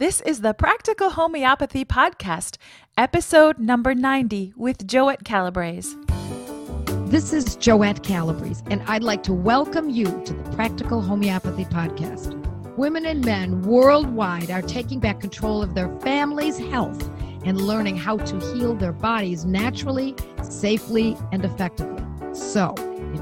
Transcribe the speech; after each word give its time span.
This 0.00 0.22
is 0.22 0.40
the 0.40 0.54
Practical 0.54 1.10
Homeopathy 1.10 1.84
Podcast, 1.84 2.56
episode 2.96 3.58
number 3.58 3.94
90 3.94 4.54
with 4.56 4.86
Joette 4.86 5.24
Calabrese. 5.24 5.94
This 7.10 7.34
is 7.34 7.58
Joette 7.58 8.02
Calabrese, 8.02 8.64
and 8.70 8.82
I'd 8.86 9.02
like 9.02 9.22
to 9.24 9.34
welcome 9.34 9.90
you 9.90 10.06
to 10.06 10.32
the 10.32 10.56
Practical 10.56 11.02
Homeopathy 11.02 11.66
Podcast. 11.66 12.34
Women 12.78 13.04
and 13.04 13.22
men 13.22 13.60
worldwide 13.60 14.50
are 14.50 14.62
taking 14.62 15.00
back 15.00 15.20
control 15.20 15.62
of 15.62 15.74
their 15.74 15.94
family's 15.98 16.56
health 16.56 17.06
and 17.44 17.60
learning 17.60 17.98
how 17.98 18.16
to 18.16 18.40
heal 18.54 18.74
their 18.74 18.92
bodies 18.92 19.44
naturally, 19.44 20.16
safely, 20.42 21.14
and 21.30 21.44
effectively. 21.44 22.02
So, 22.32 22.74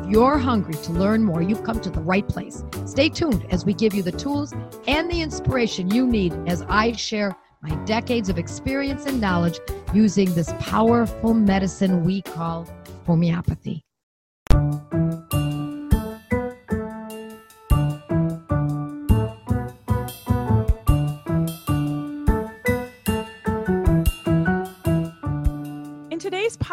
you're 0.08 0.38
hungry 0.38 0.74
to 0.74 0.92
learn 0.92 1.22
more, 1.22 1.42
you've 1.42 1.64
come 1.64 1.80
to 1.80 1.90
the 1.90 2.00
right 2.00 2.26
place. 2.26 2.64
Stay 2.86 3.08
tuned 3.10 3.46
as 3.50 3.64
we 3.64 3.74
give 3.74 3.92
you 3.92 4.02
the 4.02 4.12
tools 4.12 4.54
and 4.86 5.10
the 5.10 5.20
inspiration 5.20 5.90
you 5.90 6.06
need 6.06 6.32
as 6.46 6.62
I 6.62 6.92
share 6.92 7.36
my 7.62 7.74
decades 7.84 8.28
of 8.28 8.38
experience 8.38 9.04
and 9.04 9.20
knowledge 9.20 9.58
using 9.92 10.32
this 10.34 10.52
powerful 10.60 11.34
medicine 11.34 12.04
we 12.04 12.22
call 12.22 12.66
homeopathy. 13.04 13.84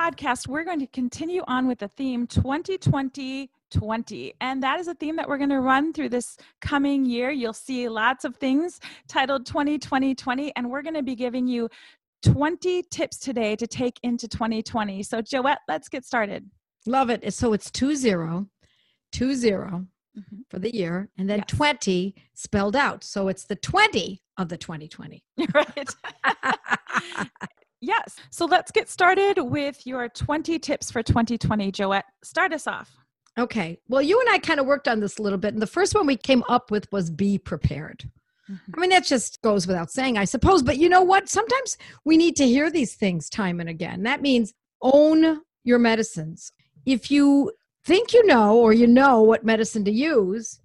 Podcast, 0.05 0.47
we're 0.47 0.63
going 0.63 0.79
to 0.79 0.87
continue 0.87 1.41
on 1.47 1.67
with 1.67 1.79
the 1.79 1.87
theme 1.87 2.27
2020 2.27 3.49
20. 3.71 4.33
And 4.39 4.61
that 4.61 4.79
is 4.79 4.87
a 4.87 4.93
theme 4.93 5.15
that 5.15 5.27
we're 5.27 5.39
going 5.39 5.49
to 5.49 5.59
run 5.59 5.93
through 5.93 6.09
this 6.09 6.37
coming 6.61 7.05
year. 7.05 7.31
You'll 7.31 7.53
see 7.53 7.89
lots 7.89 8.23
of 8.23 8.35
things 8.35 8.79
titled 9.07 9.47
2020 9.47 10.13
20, 10.13 10.55
and 10.55 10.69
we're 10.69 10.83
going 10.83 10.93
to 10.93 11.01
be 11.01 11.15
giving 11.15 11.47
you 11.47 11.67
20 12.23 12.83
tips 12.83 13.17
today 13.17 13.55
to 13.55 13.65
take 13.65 13.99
into 14.03 14.27
2020. 14.27 15.01
So, 15.01 15.21
Joette, 15.21 15.57
let's 15.67 15.89
get 15.89 16.05
started. 16.05 16.49
Love 16.85 17.09
it. 17.09 17.33
So 17.33 17.53
it's 17.53 17.71
2 17.71 17.95
0, 17.95 18.47
2 19.11 19.33
0 19.33 19.87
mm-hmm. 20.17 20.35
for 20.49 20.59
the 20.59 20.73
year, 20.73 21.09
and 21.17 21.27
then 21.27 21.39
yes. 21.39 21.47
20 21.47 22.15
spelled 22.35 22.75
out. 22.75 23.03
So 23.03 23.27
it's 23.27 23.45
the 23.45 23.55
20 23.55 24.21
of 24.37 24.49
the 24.49 24.57
2020. 24.57 25.23
Right. 25.53 25.95
Yes. 27.81 28.15
So 28.29 28.45
let's 28.45 28.71
get 28.71 28.89
started 28.89 29.39
with 29.39 29.85
your 29.85 30.09
20 30.09 30.59
tips 30.59 30.91
for 30.91 31.03
2020. 31.03 31.71
Joette, 31.71 32.03
start 32.23 32.53
us 32.53 32.67
off. 32.67 32.95
Okay. 33.37 33.77
Well, 33.89 34.01
you 34.01 34.19
and 34.19 34.29
I 34.29 34.39
kind 34.39 34.59
of 34.59 34.65
worked 34.65 34.87
on 34.87 35.01
this 35.01 35.17
a 35.17 35.21
little 35.21 35.37
bit. 35.37 35.53
And 35.53 35.61
the 35.61 35.67
first 35.67 35.93
one 35.93 36.05
we 36.05 36.15
came 36.15 36.43
up 36.47 36.71
with 36.71 36.91
was 36.91 37.09
be 37.09 37.37
prepared. 37.37 38.09
Mm-hmm. 38.49 38.71
I 38.75 38.79
mean, 38.79 38.89
that 38.91 39.05
just 39.05 39.41
goes 39.41 39.67
without 39.67 39.91
saying, 39.91 40.17
I 40.17 40.25
suppose. 40.25 40.63
But 40.63 40.77
you 40.77 40.87
know 40.87 41.01
what? 41.01 41.27
Sometimes 41.27 41.77
we 42.05 42.15
need 42.15 42.35
to 42.37 42.47
hear 42.47 42.71
these 42.71 42.95
things 42.95 43.29
time 43.29 43.59
and 43.59 43.69
again. 43.69 44.03
That 44.03 44.21
means 44.21 44.53
own 44.81 45.41
your 45.63 45.79
medicines. 45.79 46.51
If 46.85 47.11
you 47.11 47.51
think 47.83 48.13
you 48.13 48.25
know 48.25 48.57
or 48.57 48.71
you 48.71 48.87
know 48.87 49.21
what 49.21 49.43
medicine 49.43 49.83
to 49.85 49.91
use, 49.91 50.59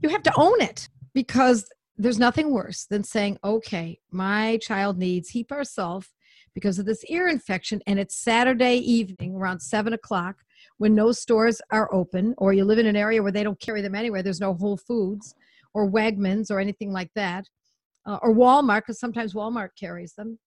you 0.00 0.08
have 0.08 0.22
to 0.22 0.32
own 0.36 0.60
it 0.60 0.88
because 1.12 1.68
there's 1.96 2.18
nothing 2.18 2.52
worse 2.52 2.86
than 2.86 3.02
saying, 3.02 3.38
okay, 3.42 3.98
my 4.10 4.56
child 4.58 4.96
needs 4.98 5.32
Hepar 5.32 5.62
sulph 5.62 6.08
because 6.58 6.80
of 6.80 6.86
this 6.86 7.04
ear 7.04 7.28
infection. 7.28 7.80
And 7.86 8.00
it's 8.00 8.16
Saturday 8.16 8.78
evening 8.78 9.36
around 9.36 9.60
seven 9.60 9.92
o'clock 9.92 10.38
when 10.78 10.92
no 10.92 11.12
stores 11.12 11.60
are 11.70 11.92
open, 11.94 12.34
or 12.36 12.52
you 12.52 12.64
live 12.64 12.80
in 12.80 12.86
an 12.86 12.96
area 12.96 13.22
where 13.22 13.30
they 13.30 13.44
don't 13.44 13.60
carry 13.60 13.80
them 13.80 13.94
anywhere. 13.94 14.24
There's 14.24 14.40
no 14.40 14.54
Whole 14.54 14.76
Foods 14.76 15.36
or 15.72 15.88
Wegmans 15.88 16.50
or 16.50 16.58
anything 16.58 16.92
like 16.92 17.10
that, 17.14 17.44
uh, 18.06 18.18
or 18.22 18.34
Walmart, 18.34 18.80
because 18.80 18.98
sometimes 18.98 19.34
Walmart 19.34 19.68
carries 19.78 20.14
them. 20.14 20.40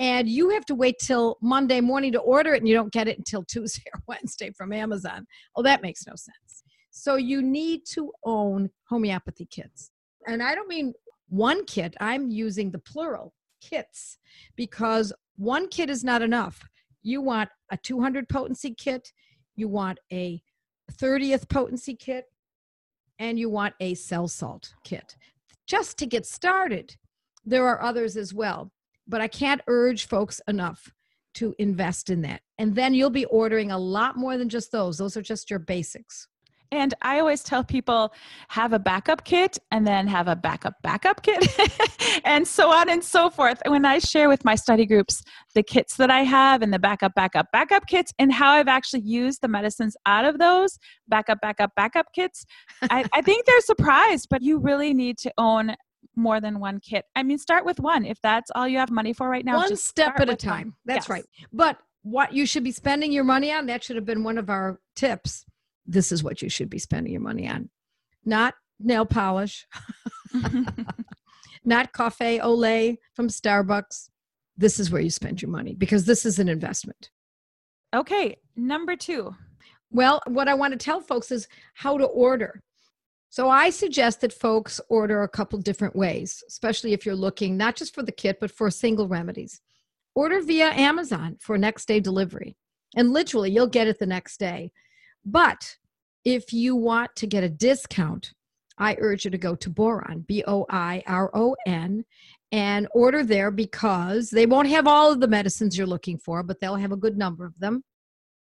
And 0.00 0.28
you 0.28 0.50
have 0.50 0.64
to 0.66 0.74
wait 0.74 0.96
till 1.00 1.38
Monday 1.40 1.80
morning 1.80 2.10
to 2.12 2.18
order 2.18 2.54
it, 2.54 2.58
and 2.58 2.68
you 2.68 2.74
don't 2.74 2.92
get 2.92 3.06
it 3.06 3.18
until 3.18 3.44
Tuesday 3.48 3.84
or 3.94 4.02
Wednesday 4.08 4.50
from 4.50 4.72
Amazon. 4.72 5.26
Oh, 5.54 5.62
that 5.62 5.82
makes 5.82 6.06
no 6.08 6.14
sense. 6.16 6.64
So 6.90 7.14
you 7.14 7.40
need 7.40 7.82
to 7.92 8.10
own 8.24 8.68
homeopathy 8.88 9.46
kits. 9.46 9.92
And 10.26 10.42
I 10.42 10.56
don't 10.56 10.68
mean 10.68 10.92
one 11.28 11.64
kit, 11.66 11.94
I'm 12.00 12.30
using 12.30 12.72
the 12.72 12.80
plural 12.80 13.32
kits 13.62 14.18
because 14.56 15.12
one 15.42 15.68
kit 15.68 15.90
is 15.90 16.04
not 16.04 16.22
enough. 16.22 16.62
You 17.02 17.20
want 17.20 17.50
a 17.70 17.76
200 17.76 18.28
potency 18.28 18.74
kit, 18.74 19.12
you 19.56 19.66
want 19.68 19.98
a 20.12 20.40
30th 20.92 21.48
potency 21.48 21.96
kit, 21.96 22.26
and 23.18 23.38
you 23.38 23.50
want 23.50 23.74
a 23.80 23.94
cell 23.94 24.28
salt 24.28 24.72
kit 24.84 25.16
just 25.66 25.98
to 25.98 26.06
get 26.06 26.26
started. 26.26 26.96
There 27.44 27.66
are 27.66 27.82
others 27.82 28.16
as 28.16 28.32
well, 28.32 28.70
but 29.08 29.20
I 29.20 29.26
can't 29.26 29.60
urge 29.66 30.06
folks 30.06 30.40
enough 30.46 30.92
to 31.34 31.54
invest 31.58 32.10
in 32.10 32.22
that. 32.22 32.42
And 32.58 32.74
then 32.74 32.94
you'll 32.94 33.10
be 33.10 33.24
ordering 33.24 33.72
a 33.72 33.78
lot 33.78 34.16
more 34.16 34.38
than 34.38 34.48
just 34.48 34.70
those. 34.70 34.98
Those 34.98 35.16
are 35.16 35.22
just 35.22 35.50
your 35.50 35.58
basics. 35.58 36.28
And 36.72 36.94
I 37.02 37.20
always 37.20 37.42
tell 37.42 37.62
people 37.62 38.14
have 38.48 38.72
a 38.72 38.78
backup 38.78 39.24
kit 39.24 39.58
and 39.70 39.86
then 39.86 40.08
have 40.08 40.26
a 40.26 40.34
backup 40.34 40.74
backup 40.82 41.22
kit 41.22 41.46
and 42.24 42.48
so 42.48 42.72
on 42.72 42.88
and 42.88 43.04
so 43.04 43.28
forth. 43.28 43.60
When 43.66 43.84
I 43.84 43.98
share 43.98 44.28
with 44.30 44.42
my 44.42 44.54
study 44.54 44.86
groups 44.86 45.22
the 45.54 45.62
kits 45.62 45.96
that 45.98 46.10
I 46.10 46.22
have 46.24 46.62
and 46.62 46.72
the 46.72 46.78
backup 46.78 47.14
backup 47.14 47.52
backup 47.52 47.86
kits 47.86 48.12
and 48.18 48.32
how 48.32 48.52
I've 48.52 48.68
actually 48.68 49.02
used 49.02 49.42
the 49.42 49.48
medicines 49.48 49.96
out 50.06 50.24
of 50.24 50.38
those 50.38 50.78
backup 51.08 51.42
backup 51.42 51.72
backup 51.76 52.06
kits, 52.14 52.46
I, 52.90 53.04
I 53.12 53.20
think 53.22 53.44
they're 53.44 53.60
surprised, 53.60 54.28
but 54.30 54.40
you 54.42 54.58
really 54.58 54.94
need 54.94 55.18
to 55.18 55.32
own 55.36 55.76
more 56.16 56.40
than 56.40 56.58
one 56.58 56.80
kit. 56.80 57.04
I 57.14 57.22
mean, 57.22 57.36
start 57.36 57.66
with 57.66 57.80
one. 57.80 58.06
If 58.06 58.18
that's 58.22 58.50
all 58.54 58.66
you 58.66 58.78
have 58.78 58.90
money 58.90 59.12
for 59.12 59.28
right 59.28 59.44
now, 59.44 59.60
just 59.60 59.70
one 59.70 59.76
step 59.76 60.20
at 60.20 60.30
a 60.30 60.36
time. 60.36 60.68
One. 60.68 60.74
That's 60.86 61.04
yes. 61.04 61.10
right. 61.10 61.24
But 61.52 61.76
what 62.02 62.32
you 62.32 62.46
should 62.46 62.64
be 62.64 62.72
spending 62.72 63.12
your 63.12 63.24
money 63.24 63.52
on, 63.52 63.66
that 63.66 63.84
should 63.84 63.96
have 63.96 64.06
been 64.06 64.24
one 64.24 64.38
of 64.38 64.48
our 64.48 64.80
tips 64.96 65.44
this 65.86 66.12
is 66.12 66.22
what 66.22 66.42
you 66.42 66.48
should 66.48 66.70
be 66.70 66.78
spending 66.78 67.12
your 67.12 67.22
money 67.22 67.48
on. 67.48 67.70
Not 68.24 68.54
nail 68.78 69.04
polish, 69.04 69.66
not 71.64 71.92
cafe 71.92 72.40
au 72.40 72.54
lait 72.54 72.98
from 73.14 73.28
Starbucks. 73.28 74.08
This 74.56 74.78
is 74.78 74.90
where 74.90 75.00
you 75.02 75.10
spend 75.10 75.42
your 75.42 75.50
money 75.50 75.74
because 75.74 76.04
this 76.04 76.24
is 76.24 76.38
an 76.38 76.48
investment. 76.48 77.10
Okay, 77.94 78.36
number 78.56 78.96
two. 78.96 79.34
Well, 79.90 80.22
what 80.26 80.48
I 80.48 80.54
want 80.54 80.72
to 80.72 80.78
tell 80.78 81.00
folks 81.00 81.30
is 81.30 81.48
how 81.74 81.98
to 81.98 82.04
order. 82.04 82.62
So 83.28 83.48
I 83.48 83.70
suggest 83.70 84.20
that 84.20 84.32
folks 84.32 84.80
order 84.88 85.22
a 85.22 85.28
couple 85.28 85.58
different 85.58 85.96
ways, 85.96 86.42
especially 86.48 86.92
if 86.92 87.06
you're 87.06 87.14
looking 87.14 87.56
not 87.56 87.76
just 87.76 87.94
for 87.94 88.02
the 88.02 88.12
kit, 88.12 88.38
but 88.40 88.50
for 88.50 88.70
single 88.70 89.08
remedies. 89.08 89.60
Order 90.14 90.42
via 90.42 90.70
Amazon 90.70 91.36
for 91.40 91.56
next 91.56 91.86
day 91.86 92.00
delivery. 92.00 92.56
And 92.94 93.10
literally, 93.10 93.50
you'll 93.50 93.68
get 93.68 93.88
it 93.88 93.98
the 93.98 94.06
next 94.06 94.38
day. 94.38 94.72
But 95.24 95.76
if 96.24 96.52
you 96.52 96.76
want 96.76 97.14
to 97.16 97.26
get 97.26 97.44
a 97.44 97.48
discount, 97.48 98.32
I 98.78 98.96
urge 98.98 99.24
you 99.24 99.30
to 99.30 99.38
go 99.38 99.54
to 99.54 99.70
Boiron, 99.70 100.26
B 100.26 100.42
O 100.46 100.66
I 100.70 101.02
R 101.06 101.30
O 101.34 101.54
N, 101.66 102.04
and 102.50 102.88
order 102.94 103.22
there 103.22 103.50
because 103.50 104.30
they 104.30 104.46
won't 104.46 104.68
have 104.68 104.86
all 104.86 105.12
of 105.12 105.20
the 105.20 105.28
medicines 105.28 105.76
you're 105.76 105.86
looking 105.86 106.18
for, 106.18 106.42
but 106.42 106.60
they'll 106.60 106.76
have 106.76 106.92
a 106.92 106.96
good 106.96 107.16
number 107.16 107.44
of 107.44 107.58
them. 107.58 107.82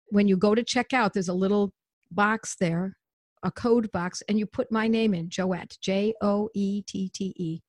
When 0.09 0.29
you 0.29 0.37
go 0.37 0.55
to 0.55 0.63
check 0.63 0.93
out, 0.93 1.13
there's 1.13 1.29
a 1.29 1.35
little 1.35 1.73
box 2.11 2.57
there, 2.61 2.97
a 3.43 3.51
code 3.51 3.91
box, 3.93 4.23
and 4.29 4.39
you 4.39 4.47
put 4.47 4.71
my 4.71 4.89
name 4.89 5.15
in, 5.15 5.29
Joette, 5.29 5.79
J 5.81 6.15
O 6.21 6.51
E 6.55 6.83
T 6.83 7.09
T 7.09 7.33
E, 7.37 7.61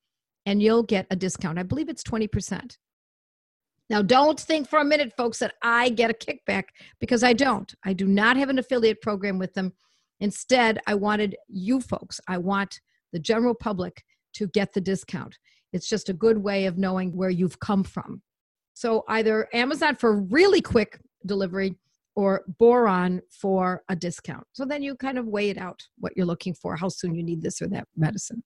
and 0.46 0.62
you'll 0.62 0.84
get 0.84 1.07
a 1.09 1.16
discount. 1.16 1.59
I 1.59 1.63
believe 1.63 1.90
it's 1.90 2.03
20%. 2.03 2.78
Now, 3.89 4.01
don't 4.01 4.39
think 4.39 4.69
for 4.69 4.79
a 4.79 4.85
minute, 4.85 5.13
folks, 5.15 5.39
that 5.39 5.53
I 5.61 5.89
get 5.89 6.11
a 6.11 6.13
kickback 6.13 6.65
because 6.99 7.23
I 7.23 7.33
don't. 7.33 7.73
I 7.85 7.93
do 7.93 8.05
not 8.05 8.37
have 8.37 8.49
an 8.49 8.59
affiliate 8.59 9.01
program 9.01 9.37
with 9.37 9.53
them. 9.53 9.73
Instead, 10.19 10.79
I 10.87 10.95
wanted 10.95 11.35
you 11.47 11.79
folks, 11.79 12.19
I 12.27 12.37
want 12.37 12.81
the 13.13 13.19
general 13.19 13.55
public 13.55 14.03
to 14.33 14.47
get 14.47 14.73
the 14.73 14.81
discount. 14.81 15.37
It's 15.73 15.87
just 15.87 16.09
a 16.09 16.13
good 16.13 16.37
way 16.37 16.65
of 16.65 16.77
knowing 16.77 17.15
where 17.15 17.29
you've 17.29 17.59
come 17.59 17.84
from. 17.84 18.22
So, 18.73 19.03
either 19.07 19.47
Amazon 19.53 19.95
for 19.95 20.22
really 20.22 20.61
quick 20.61 20.99
delivery 21.25 21.75
or 22.17 22.43
Boiron 22.59 23.22
for 23.29 23.83
a 23.90 23.95
discount. 23.95 24.43
So 24.51 24.66
then 24.66 24.81
you 24.81 24.95
kind 24.95 25.19
of 25.19 25.28
weigh 25.28 25.51
it 25.51 25.57
out 25.57 25.83
what 25.99 26.13
you're 26.17 26.25
looking 26.25 26.55
for, 26.55 26.75
how 26.75 26.90
soon 26.90 27.13
you 27.13 27.22
need 27.22 27.43
this 27.43 27.61
or 27.61 27.67
that 27.67 27.87
medicine. 27.95 28.43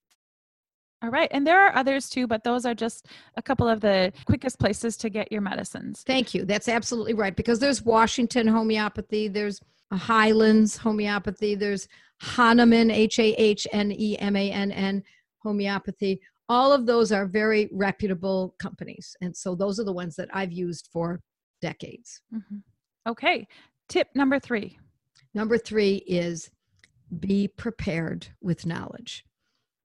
All 1.04 1.10
right. 1.10 1.30
And 1.32 1.48
there 1.48 1.66
are 1.66 1.76
others 1.76 2.10
too, 2.10 2.28
but 2.28 2.44
those 2.44 2.66
are 2.66 2.76
just 2.76 3.08
a 3.36 3.42
couple 3.42 3.68
of 3.68 3.82
the 3.82 4.14
quickest 4.26 4.60
places 4.60 4.96
to 4.98 5.10
get 5.10 5.32
your 5.32 5.42
medicines. 5.42 6.04
Thank 6.06 6.34
you. 6.34 6.46
That's 6.46 6.68
absolutely 6.68 7.16
right. 7.16 7.36
Because 7.36 7.60
there's 7.60 7.82
Washington 7.82 8.48
homeopathy, 8.48 9.28
there's 9.28 9.60
Highlands 9.92 10.78
homeopathy, 10.78 11.56
there's 11.56 11.88
Hahnemann, 12.22 12.92
H 12.92 13.18
A 13.20 13.34
H 13.34 13.68
N 13.72 13.92
E 13.92 14.16
M 14.20 14.36
A 14.36 14.52
N 14.52 14.72
N 14.72 15.04
homeopathy. 15.40 16.22
All 16.48 16.72
of 16.72 16.86
those 16.86 17.12
are 17.12 17.26
very 17.26 17.70
reputable 17.72 18.56
companies. 18.60 19.16
And 19.22 19.36
so 19.36 19.56
those 19.56 19.80
are 19.80 19.86
the 19.86 19.94
ones 19.94 20.16
that 20.18 20.30
I've 20.34 20.52
used 20.52 20.90
for 20.92 21.22
decades. 21.62 22.22
Mm-hmm. 22.34 22.58
Okay. 23.10 23.48
Tip 23.90 24.10
number 24.14 24.38
three. 24.38 24.78
Number 25.34 25.58
three 25.58 25.96
is 26.08 26.52
be 27.20 27.48
prepared 27.48 28.28
with 28.42 28.66
knowledge. 28.66 29.26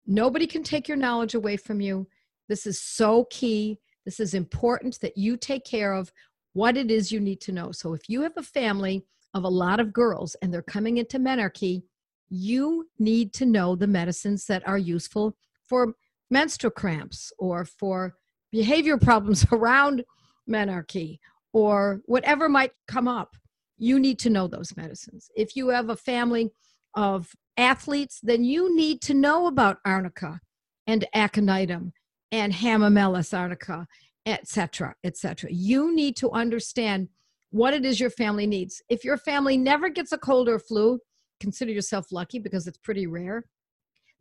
Nobody 0.06 0.46
can 0.46 0.62
take 0.62 0.88
your 0.88 0.96
knowledge 0.96 1.34
away 1.34 1.56
from 1.56 1.80
you. 1.80 2.06
This 2.48 2.66
is 2.66 2.80
so 2.80 3.26
key. 3.30 3.78
This 4.04 4.20
is 4.20 4.34
important 4.34 5.00
that 5.00 5.16
you 5.16 5.36
take 5.36 5.64
care 5.64 5.92
of 5.92 6.12
what 6.52 6.76
it 6.76 6.90
is 6.90 7.12
you 7.12 7.20
need 7.20 7.40
to 7.42 7.52
know. 7.52 7.72
So 7.72 7.92
if 7.92 8.08
you 8.08 8.22
have 8.22 8.36
a 8.36 8.42
family 8.42 9.04
of 9.34 9.44
a 9.44 9.48
lot 9.48 9.80
of 9.80 9.92
girls 9.92 10.36
and 10.40 10.52
they're 10.52 10.62
coming 10.62 10.96
into 10.96 11.18
menarche, 11.18 11.82
you 12.28 12.88
need 12.98 13.32
to 13.34 13.46
know 13.46 13.76
the 13.76 13.86
medicines 13.86 14.46
that 14.46 14.66
are 14.66 14.78
useful 14.78 15.36
for 15.66 15.94
menstrual 16.30 16.70
cramps 16.70 17.32
or 17.38 17.64
for 17.64 18.14
behavior 18.50 18.96
problems 18.96 19.44
around 19.52 20.04
menarche 20.48 21.18
or 21.52 22.00
whatever 22.06 22.48
might 22.48 22.72
come 22.88 23.08
up. 23.08 23.36
You 23.78 23.98
need 23.98 24.18
to 24.20 24.30
know 24.30 24.48
those 24.48 24.76
medicines. 24.76 25.30
If 25.36 25.56
you 25.56 25.68
have 25.68 25.90
a 25.90 25.96
family 25.96 26.50
of 26.94 27.30
athletes, 27.56 28.20
then 28.22 28.44
you 28.44 28.74
need 28.74 29.00
to 29.02 29.14
know 29.14 29.46
about 29.46 29.78
arnica 29.84 30.40
and 30.86 31.06
aconitum 31.14 31.92
and 32.32 32.52
Hamamelis 32.52 33.36
arnica, 33.36 33.86
etc., 34.24 34.94
etc. 35.04 35.50
You 35.52 35.94
need 35.94 36.16
to 36.16 36.30
understand 36.30 37.08
what 37.50 37.74
it 37.74 37.84
is 37.84 38.00
your 38.00 38.10
family 38.10 38.46
needs. 38.46 38.82
If 38.88 39.04
your 39.04 39.16
family 39.16 39.56
never 39.56 39.88
gets 39.88 40.12
a 40.12 40.18
cold 40.18 40.48
or 40.48 40.58
flu, 40.58 40.98
consider 41.40 41.72
yourself 41.72 42.12
lucky 42.12 42.38
because 42.38 42.66
it's 42.66 42.78
pretty 42.78 43.06
rare. 43.06 43.44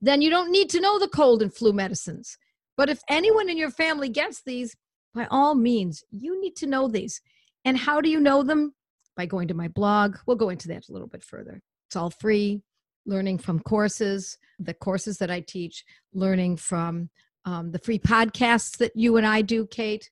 Then 0.01 0.21
you 0.21 0.29
don't 0.29 0.51
need 0.51 0.69
to 0.71 0.79
know 0.79 0.99
the 0.99 1.07
cold 1.07 1.41
and 1.41 1.53
flu 1.53 1.73
medicines. 1.73 2.37
But 2.77 2.89
if 2.89 3.01
anyone 3.09 3.49
in 3.49 3.57
your 3.57 3.71
family 3.71 4.09
gets 4.09 4.41
these, 4.43 4.75
by 5.13 5.27
all 5.31 5.55
means, 5.55 6.03
you 6.11 6.39
need 6.41 6.55
to 6.57 6.67
know 6.67 6.87
these. 6.87 7.21
And 7.63 7.77
how 7.77 8.01
do 8.01 8.09
you 8.09 8.19
know 8.19 8.43
them? 8.43 8.75
By 9.15 9.25
going 9.25 9.47
to 9.47 9.53
my 9.53 9.69
blog. 9.69 10.17
We'll 10.27 10.35
go 10.35 10.49
into 10.49 10.67
that 10.67 10.89
a 10.89 10.91
little 10.91 11.07
bit 11.07 11.23
further. 11.23 11.61
It's 11.87 11.95
all 11.95 12.09
free, 12.09 12.63
learning 13.05 13.39
from 13.39 13.59
courses, 13.59 14.37
the 14.59 14.73
courses 14.73 15.17
that 15.17 15.31
I 15.31 15.41
teach, 15.41 15.83
learning 16.13 16.57
from 16.57 17.09
um, 17.45 17.71
the 17.71 17.79
free 17.79 17.99
podcasts 17.99 18.77
that 18.77 18.95
you 18.95 19.17
and 19.17 19.25
I 19.25 19.41
do, 19.41 19.67
Kate. 19.67 20.09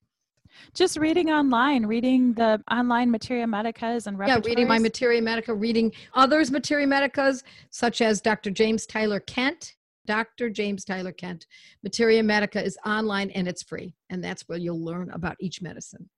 Just 0.76 0.98
reading 0.98 1.32
online, 1.32 1.86
reading 1.86 2.34
the 2.34 2.62
online 2.72 3.10
Materia 3.10 3.46
Medicas 3.46 4.06
and 4.06 4.18
yeah, 4.28 4.40
reading 4.46 4.68
my 4.68 4.78
Materia 4.78 5.22
Medica, 5.22 5.54
reading 5.54 5.92
others 6.14 6.52
Materia 6.52 6.86
Medicas, 6.86 7.44
such 7.72 8.02
as 8.02 8.22
Dr. 8.22 8.52
James 8.52 8.86
Tyler 8.86 9.20
Kent. 9.20 9.74
Dr. 10.06 10.50
James 10.50 10.84
Tyler 10.84 11.12
Kent. 11.12 11.48
Materia 11.82 12.22
Medica 12.22 12.64
is 12.64 12.78
online 12.86 13.30
and 13.32 13.48
it's 13.48 13.64
free, 13.64 13.96
and 14.10 14.24
that's 14.24 14.48
where 14.48 14.58
you'll 14.58 14.84
learn 14.84 15.10
about 15.12 15.38
each 15.40 15.62
medicine. 15.62 16.10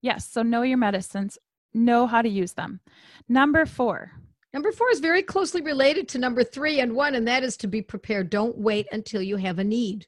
Yes, 0.00 0.28
so 0.28 0.42
know 0.42 0.62
your 0.62 0.78
medicines, 0.78 1.38
know 1.74 2.06
how 2.06 2.22
to 2.22 2.28
use 2.28 2.54
them. 2.54 2.80
Number 3.28 3.66
four. 3.66 4.12
Number 4.52 4.72
four 4.72 4.90
is 4.90 5.00
very 5.00 5.22
closely 5.22 5.62
related 5.62 6.08
to 6.08 6.18
number 6.18 6.44
three 6.44 6.80
and 6.80 6.94
one, 6.94 7.14
and 7.14 7.26
that 7.26 7.42
is 7.42 7.56
to 7.58 7.66
be 7.66 7.80
prepared. 7.80 8.30
Don't 8.30 8.58
wait 8.58 8.86
until 8.92 9.22
you 9.22 9.36
have 9.36 9.58
a 9.58 9.64
need 9.64 10.06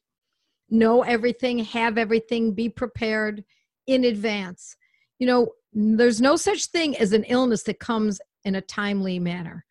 know 0.70 1.02
everything, 1.02 1.60
have 1.60 1.98
everything, 1.98 2.52
be 2.52 2.68
prepared 2.68 3.44
in 3.86 4.04
advance. 4.04 4.76
You 5.18 5.26
know, 5.26 5.48
there's 5.72 6.20
no 6.20 6.36
such 6.36 6.66
thing 6.66 6.96
as 6.96 7.12
an 7.12 7.24
illness 7.24 7.62
that 7.64 7.80
comes 7.80 8.20
in 8.44 8.56
a 8.56 8.60
timely 8.60 9.18
manner. 9.18 9.64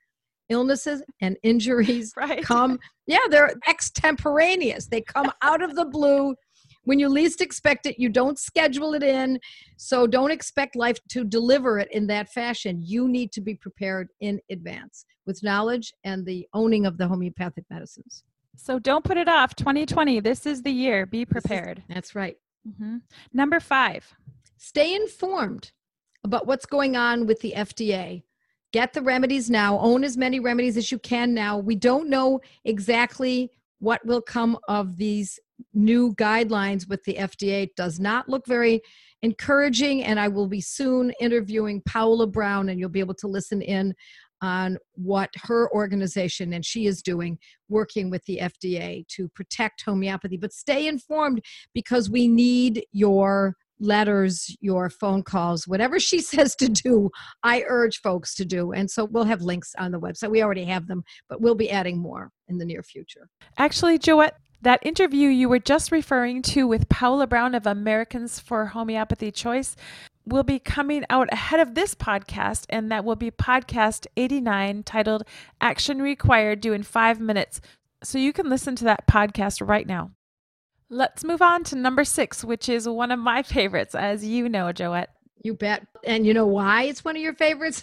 Illnesses 0.50 1.02
and 1.22 1.38
injuries 1.44 2.14
right. 2.18 2.44
come, 2.44 2.80
yeah, 3.08 3.20
they're 3.30 3.54
extemporaneous. 3.68 4.88
They 4.88 5.02
come 5.02 5.32
out 5.42 5.62
of 5.62 5.76
the 5.76 5.86
blue 5.86 6.36
when 6.84 7.00
you 7.00 7.10
least 7.10 7.42
expect 7.42 7.86
it. 7.86 8.00
You 8.00 8.10
don't 8.10 8.38
schedule 8.38 8.94
it 8.94 9.04
in. 9.04 9.40
So 9.78 10.08
don't 10.08 10.32
expect 10.32 10.76
life 10.76 10.98
to 11.10 11.24
deliver 11.24 11.80
it 11.80 11.90
in 11.92 12.08
that 12.08 12.30
fashion. 12.30 12.82
You 12.84 13.08
need 13.08 13.32
to 13.34 13.42
be 13.42 13.56
prepared 13.56 14.10
in 14.20 14.40
advance 14.50 15.06
with 15.26 15.44
knowledge 15.44 15.94
and 16.04 16.26
the 16.26 16.48
owning 16.54 16.86
of 16.86 16.98
the 16.98 17.08
homeopathic 17.08 17.66
medicines. 17.70 18.24
So 18.56 18.80
don't 18.80 19.04
put 19.04 19.18
it 19.18 19.28
off. 19.28 19.56
2020, 19.56 20.20
this 20.20 20.46
is 20.46 20.62
the 20.62 20.72
year. 20.72 21.06
Be 21.06 21.26
prepared. 21.26 21.80
Is, 21.80 21.96
that's 21.96 22.16
right. 22.16 22.38
Mm-hmm. 22.68 22.98
Number 23.34 23.60
five, 23.60 24.14
stay 24.58 24.96
informed 24.96 25.72
about 26.24 26.48
what's 26.48 26.66
going 26.66 26.96
on 26.96 27.26
with 27.26 27.40
the 27.42 27.54
FDA. 27.56 28.24
Get 28.72 28.94
the 28.94 29.02
remedies 29.02 29.50
now. 29.50 29.80
Own 29.80 30.04
as 30.04 30.18
many 30.18 30.40
remedies 30.40 30.78
as 30.78 30.92
you 30.92 31.00
can 31.00 31.34
now. 31.34 31.58
We 31.58 31.76
don't 31.76 32.10
know 32.10 32.42
exactly 32.64 33.52
what 33.80 34.06
will 34.06 34.22
come 34.22 34.58
of 34.68 34.98
these 34.98 35.40
new 35.74 36.16
guidelines 36.16 36.88
with 36.88 37.04
the 37.04 37.16
FDA. 37.16 37.70
Does 37.76 38.00
not 38.00 38.30
look 38.30 38.46
very 38.48 38.82
encouraging, 39.22 40.04
and 40.04 40.20
I 40.20 40.28
will 40.28 40.48
be 40.48 40.62
soon 40.62 41.14
interviewing 41.20 41.82
Paola 41.86 42.28
Brown, 42.28 42.70
and 42.70 42.80
you'll 42.80 42.90
be 42.90 43.00
able 43.00 43.16
to 43.16 43.28
listen 43.28 43.62
in 43.62 43.94
on 44.42 44.78
what 44.96 45.30
her 45.44 45.72
organization 45.74 46.52
and 46.52 46.66
she 46.66 46.86
is 46.86 47.02
doing 47.02 47.40
working 47.70 48.10
with 48.10 48.24
the 48.26 48.40
FDA 48.40 49.08
to 49.08 49.30
protect 49.30 49.84
homeopathy. 49.86 50.36
But 50.36 50.52
stay 50.52 50.88
informed 50.88 51.42
because 51.74 52.10
we 52.10 52.28
need 52.28 52.86
your 52.92 53.56
letters, 53.80 54.56
your 54.62 54.90
phone 54.90 55.24
calls, 55.24 55.68
whatever 55.68 56.00
she 56.00 56.20
says 56.22 56.56
to 56.56 56.70
do, 56.70 57.10
I 57.44 57.64
urge 57.68 58.02
folks 58.02 58.36
to 58.36 58.46
do. 58.46 58.72
And 58.72 58.90
so 58.90 59.06
we'll 59.06 59.24
have 59.26 59.42
links 59.42 59.74
on 59.78 59.92
the 59.92 60.00
website. 60.00 60.32
We 60.32 60.44
already 60.44 60.66
have 60.66 60.88
them, 60.88 61.04
but 61.30 61.42
we'll 61.42 61.56
be 61.56 61.70
adding 61.70 61.98
more 61.98 62.32
in 62.48 62.58
the 62.58 62.66
near 62.66 62.84
future. 62.84 63.30
Actually, 63.58 64.00
Joette, 64.00 64.34
that 64.62 64.80
interview 64.84 65.30
you 65.30 65.50
were 65.50 65.60
just 65.60 65.92
referring 65.92 66.42
to 66.44 66.68
with 66.68 66.88
Paola 66.88 67.28
Brown 67.28 67.54
of 67.54 67.68
Americans 67.68 68.40
for 68.40 68.68
Homeopathy 68.68 69.32
Choice 69.32 69.76
will 70.26 70.44
be 70.44 70.60
coming 70.60 71.04
out 71.10 71.28
ahead 71.34 71.60
of 71.60 71.76
this 71.76 71.94
podcast, 71.96 72.66
and 72.70 72.92
that 72.92 73.04
will 73.04 73.16
be 73.16 73.30
podcast 73.30 74.08
89 74.16 74.84
titled 74.84 75.24
Action 75.60 76.02
Required 76.02 76.62
Due 76.62 76.74
in 76.74 76.84
Five 76.84 77.20
Minutes. 77.20 77.60
So 78.04 78.18
you 78.18 78.34
can 78.34 78.50
listen 78.50 78.76
to 78.78 78.86
that 78.86 79.08
podcast 79.08 79.68
right 79.68 79.88
now. 79.88 80.12
Let's 80.94 81.24
move 81.24 81.42
on 81.42 81.64
to 81.66 81.76
number 81.76 82.06
six, 82.06 82.44
which 82.44 82.70
is 82.70 82.88
one 82.88 83.10
of 83.10 83.18
my 83.18 83.42
favorites, 83.42 83.96
as 83.96 84.24
you 84.24 84.48
know, 84.48 84.66
Joette. 84.66 85.08
You 85.44 85.56
bet. 85.56 85.88
And 86.06 86.24
you 86.24 86.36
know 86.36 86.46
why 86.46 86.84
it's 86.84 87.04
one 87.04 87.16
of 87.16 87.22
your 87.22 87.34
favorites? 87.34 87.82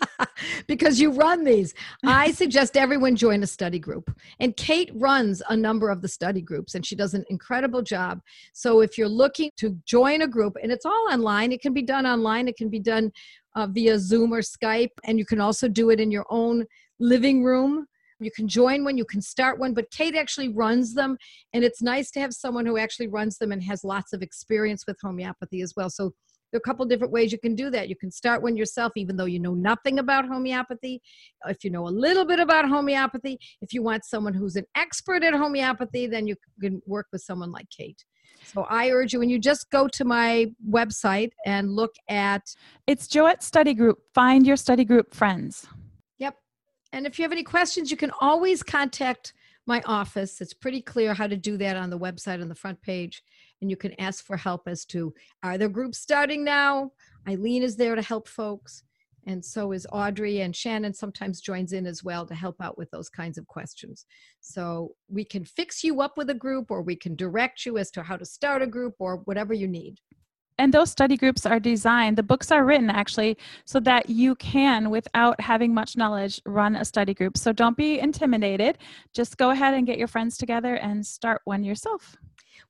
because 0.68 1.00
you 1.00 1.10
run 1.10 1.42
these. 1.42 1.74
I 2.04 2.30
suggest 2.42 2.76
everyone 2.76 3.16
join 3.16 3.42
a 3.42 3.48
study 3.48 3.80
group. 3.80 4.16
And 4.38 4.56
Kate 4.56 4.92
runs 4.94 5.42
a 5.48 5.56
number 5.56 5.90
of 5.90 6.02
the 6.02 6.08
study 6.08 6.40
groups 6.40 6.76
and 6.76 6.86
she 6.86 6.94
does 6.94 7.14
an 7.14 7.24
incredible 7.30 7.82
job. 7.82 8.20
So 8.52 8.80
if 8.80 8.96
you're 8.96 9.08
looking 9.08 9.50
to 9.56 9.76
join 9.84 10.22
a 10.22 10.28
group, 10.28 10.56
and 10.62 10.70
it's 10.70 10.86
all 10.86 11.08
online, 11.10 11.50
it 11.50 11.60
can 11.60 11.72
be 11.72 11.82
done 11.82 12.06
online, 12.06 12.46
it 12.46 12.56
can 12.56 12.68
be 12.68 12.78
done 12.78 13.10
uh, 13.56 13.66
via 13.66 13.98
Zoom 13.98 14.32
or 14.32 14.40
Skype, 14.40 14.92
and 15.02 15.18
you 15.18 15.26
can 15.26 15.40
also 15.40 15.66
do 15.66 15.90
it 15.90 15.98
in 15.98 16.12
your 16.12 16.26
own 16.30 16.64
living 17.00 17.42
room. 17.42 17.88
You 18.18 18.30
can 18.30 18.48
join 18.48 18.84
one, 18.84 18.96
you 18.96 19.04
can 19.04 19.20
start 19.20 19.58
one, 19.58 19.74
but 19.74 19.90
Kate 19.90 20.16
actually 20.16 20.48
runs 20.48 20.94
them. 20.94 21.16
And 21.52 21.62
it's 21.64 21.82
nice 21.82 22.10
to 22.12 22.20
have 22.20 22.32
someone 22.32 22.66
who 22.66 22.78
actually 22.78 23.08
runs 23.08 23.38
them 23.38 23.52
and 23.52 23.62
has 23.64 23.84
lots 23.84 24.12
of 24.12 24.22
experience 24.22 24.84
with 24.86 24.96
homeopathy 25.02 25.60
as 25.60 25.74
well. 25.76 25.90
So 25.90 26.12
there 26.52 26.58
are 26.58 26.64
a 26.64 26.68
couple 26.68 26.86
different 26.86 27.12
ways 27.12 27.32
you 27.32 27.38
can 27.38 27.54
do 27.54 27.70
that. 27.70 27.88
You 27.88 27.96
can 27.96 28.10
start 28.10 28.42
one 28.42 28.56
yourself, 28.56 28.92
even 28.96 29.16
though 29.16 29.24
you 29.24 29.40
know 29.40 29.54
nothing 29.54 29.98
about 29.98 30.26
homeopathy. 30.26 31.02
If 31.46 31.64
you 31.64 31.70
know 31.70 31.88
a 31.88 31.90
little 31.90 32.24
bit 32.24 32.38
about 32.38 32.68
homeopathy, 32.68 33.38
if 33.60 33.72
you 33.72 33.82
want 33.82 34.04
someone 34.04 34.32
who's 34.32 34.56
an 34.56 34.64
expert 34.76 35.22
at 35.22 35.34
homeopathy, 35.34 36.06
then 36.06 36.26
you 36.26 36.36
can 36.60 36.80
work 36.86 37.08
with 37.12 37.22
someone 37.22 37.50
like 37.50 37.66
Kate. 37.76 38.04
So 38.44 38.62
I 38.70 38.90
urge 38.90 39.12
you 39.12 39.18
when 39.18 39.28
you 39.28 39.40
just 39.40 39.70
go 39.70 39.88
to 39.88 40.04
my 40.04 40.52
website 40.70 41.30
and 41.44 41.70
look 41.72 41.94
at 42.08 42.42
it's 42.86 43.08
Joette 43.08 43.42
Study 43.42 43.74
Group. 43.74 43.98
Find 44.14 44.46
your 44.46 44.56
study 44.56 44.84
group 44.84 45.14
friends. 45.14 45.66
And 46.92 47.06
if 47.06 47.18
you 47.18 47.22
have 47.24 47.32
any 47.32 47.42
questions, 47.42 47.90
you 47.90 47.96
can 47.96 48.12
always 48.20 48.62
contact 48.62 49.34
my 49.66 49.82
office. 49.84 50.40
It's 50.40 50.54
pretty 50.54 50.80
clear 50.80 51.12
how 51.12 51.26
to 51.26 51.36
do 51.36 51.56
that 51.56 51.76
on 51.76 51.90
the 51.90 51.98
website 51.98 52.40
on 52.40 52.48
the 52.48 52.54
front 52.54 52.80
page 52.82 53.22
and 53.60 53.70
you 53.70 53.76
can 53.76 53.98
ask 54.00 54.24
for 54.24 54.36
help 54.36 54.62
as 54.66 54.84
to 54.86 55.12
are 55.42 55.58
there 55.58 55.68
groups 55.68 55.98
starting 55.98 56.44
now? 56.44 56.92
Eileen 57.28 57.62
is 57.62 57.76
there 57.76 57.94
to 57.94 58.02
help 58.02 58.28
folks. 58.28 58.82
And 59.28 59.44
so 59.44 59.72
is 59.72 59.88
Audrey 59.90 60.42
and 60.42 60.54
Shannon 60.54 60.94
sometimes 60.94 61.40
joins 61.40 61.72
in 61.72 61.84
as 61.84 62.04
well 62.04 62.26
to 62.26 62.34
help 62.34 62.60
out 62.60 62.78
with 62.78 62.88
those 62.92 63.08
kinds 63.08 63.38
of 63.38 63.46
questions. 63.48 64.06
So 64.40 64.92
we 65.08 65.24
can 65.24 65.44
fix 65.44 65.82
you 65.82 66.00
up 66.00 66.16
with 66.16 66.30
a 66.30 66.34
group 66.34 66.70
or 66.70 66.80
we 66.80 66.94
can 66.94 67.16
direct 67.16 67.66
you 67.66 67.76
as 67.76 67.90
to 67.92 68.04
how 68.04 68.16
to 68.16 68.24
start 68.24 68.62
a 68.62 68.68
group 68.68 68.94
or 69.00 69.16
whatever 69.24 69.52
you 69.52 69.66
need. 69.66 69.98
And 70.58 70.72
those 70.72 70.90
study 70.90 71.16
groups 71.16 71.44
are 71.44 71.60
designed, 71.60 72.16
the 72.16 72.22
books 72.22 72.50
are 72.50 72.64
written 72.64 72.88
actually, 72.88 73.36
so 73.64 73.78
that 73.80 74.08
you 74.08 74.34
can, 74.36 74.90
without 74.90 75.40
having 75.40 75.74
much 75.74 75.96
knowledge, 75.96 76.40
run 76.46 76.76
a 76.76 76.84
study 76.84 77.12
group. 77.12 77.36
So 77.36 77.52
don't 77.52 77.76
be 77.76 77.98
intimidated. 77.98 78.78
Just 79.12 79.36
go 79.36 79.50
ahead 79.50 79.74
and 79.74 79.86
get 79.86 79.98
your 79.98 80.08
friends 80.08 80.38
together 80.38 80.76
and 80.76 81.04
start 81.04 81.42
one 81.44 81.62
yourself. 81.62 82.16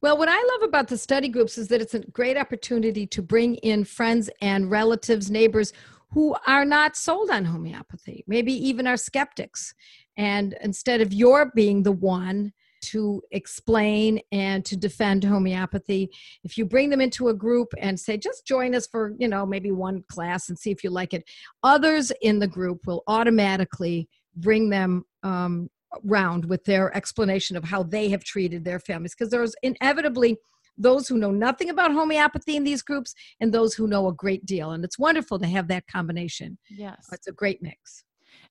Well, 0.02 0.18
what 0.18 0.28
I 0.28 0.36
love 0.36 0.68
about 0.68 0.88
the 0.88 0.98
study 0.98 1.28
groups 1.28 1.56
is 1.58 1.68
that 1.68 1.80
it's 1.80 1.94
a 1.94 2.00
great 2.00 2.36
opportunity 2.36 3.06
to 3.06 3.22
bring 3.22 3.54
in 3.56 3.84
friends 3.84 4.28
and 4.42 4.70
relatives, 4.70 5.30
neighbors 5.30 5.72
who 6.10 6.36
are 6.46 6.64
not 6.64 6.96
sold 6.96 7.30
on 7.30 7.44
homeopathy, 7.44 8.24
maybe 8.26 8.52
even 8.52 8.86
are 8.86 8.96
skeptics. 8.96 9.74
And 10.16 10.56
instead 10.60 11.00
of 11.00 11.12
your 11.12 11.52
being 11.54 11.82
the 11.82 11.92
one 11.92 12.52
to 12.82 13.22
explain 13.30 14.20
and 14.32 14.64
to 14.64 14.76
defend 14.76 15.24
homeopathy, 15.24 16.10
if 16.44 16.56
you 16.56 16.64
bring 16.64 16.90
them 16.90 17.00
into 17.00 17.28
a 17.28 17.34
group 17.34 17.68
and 17.78 17.98
say, 17.98 18.16
just 18.16 18.46
join 18.46 18.74
us 18.74 18.86
for, 18.86 19.14
you 19.18 19.28
know, 19.28 19.46
maybe 19.46 19.70
one 19.70 20.04
class 20.08 20.48
and 20.48 20.58
see 20.58 20.70
if 20.70 20.82
you 20.84 20.90
like 20.90 21.14
it, 21.14 21.24
others 21.62 22.12
in 22.22 22.38
the 22.38 22.46
group 22.46 22.86
will 22.86 23.02
automatically 23.06 24.08
bring 24.36 24.68
them 24.70 25.04
um, 25.22 25.68
round 26.04 26.44
with 26.44 26.64
their 26.64 26.94
explanation 26.96 27.56
of 27.56 27.64
how 27.64 27.82
they 27.82 28.08
have 28.08 28.24
treated 28.24 28.64
their 28.64 28.80
families. 28.80 29.14
Because 29.14 29.30
there's 29.30 29.54
inevitably 29.62 30.36
those 30.78 31.08
who 31.08 31.16
know 31.16 31.30
nothing 31.30 31.70
about 31.70 31.92
homeopathy 31.92 32.56
in 32.56 32.64
these 32.64 32.82
groups 32.82 33.14
and 33.40 33.52
those 33.52 33.74
who 33.74 33.86
know 33.86 34.08
a 34.08 34.12
great 34.12 34.44
deal. 34.44 34.72
And 34.72 34.84
it's 34.84 34.98
wonderful 34.98 35.38
to 35.38 35.46
have 35.46 35.68
that 35.68 35.86
combination. 35.86 36.58
Yes. 36.68 37.06
it's 37.12 37.26
a 37.26 37.32
great 37.32 37.62
mix 37.62 38.04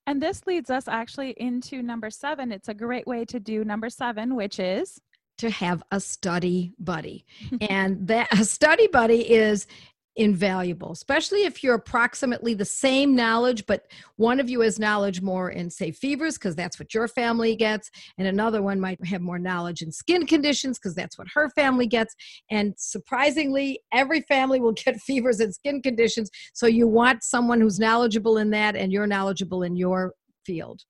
And 0.07 0.21
this 0.21 0.45
leads 0.45 0.69
us 0.69 0.88
actually 0.88 1.31
into 1.38 1.81
number 1.81 2.09
seven. 2.09 2.51
It's 2.51 2.69
a 2.69 2.74
great 2.74 3.07
way 3.07 3.25
to 3.25 3.39
do 3.39 3.63
number 3.63 3.89
seven, 3.89 4.35
which 4.35 4.59
is 4.59 5.00
to 5.38 5.50
have 5.50 5.83
a 5.91 6.00
study 6.00 6.74
buddy. 6.79 7.25
and 7.62 8.07
that 8.07 8.31
a 8.31 8.45
study 8.45 8.88
buddy 8.88 9.21
is 9.21 9.67
invaluable, 10.15 10.91
especially 10.91 11.43
if 11.43 11.63
you're 11.63 11.75
approximately 11.75 12.53
the 12.53 12.65
same 12.65 13.15
knowledge, 13.15 13.65
but 13.65 13.88
one 14.15 14.39
of 14.39 14.50
you 14.50 14.62
has 14.62 14.79
knowledge 14.79 15.22
more 15.22 15.50
in, 15.51 15.69
say, 15.69 15.91
fevers, 15.91 16.38
because 16.38 16.55
that's 16.55 16.79
what 16.79 16.93
your 16.93 17.07
family 17.07 17.55
gets, 17.55 17.91
and 18.17 18.27
another 18.27 18.62
one 18.62 18.79
might 18.79 19.03
have 19.05 19.22
more 19.22 19.39
knowledge 19.39 19.81
in 19.81 19.91
skin 19.91 20.25
conditions, 20.25 20.79
because 20.79 20.95
that's 20.95 21.17
what 21.17 21.27
her 21.34 21.50
family 21.50 21.88
gets. 21.88 22.15
And 22.50 22.74
surprisingly, 22.77 23.79
every 23.93 24.22
family 24.22 24.60
will 24.60 24.74
get 24.86 25.00
fevers 25.01 25.39
and 25.39 25.53
skin 25.53 25.81
conditions. 25.81 26.29
So 26.53 26.67
you 26.67 26.88
want 26.88 27.24
someone 27.24 27.60
who's 27.60 27.79
knowledgeable 27.79 28.38
in 28.38 28.50
that, 28.51 28.75
and 28.75 28.91
you're 28.91 29.07
knowledgeable 29.07 29.63
in 29.63 29.75
your 29.75 30.13
field. 30.45 30.84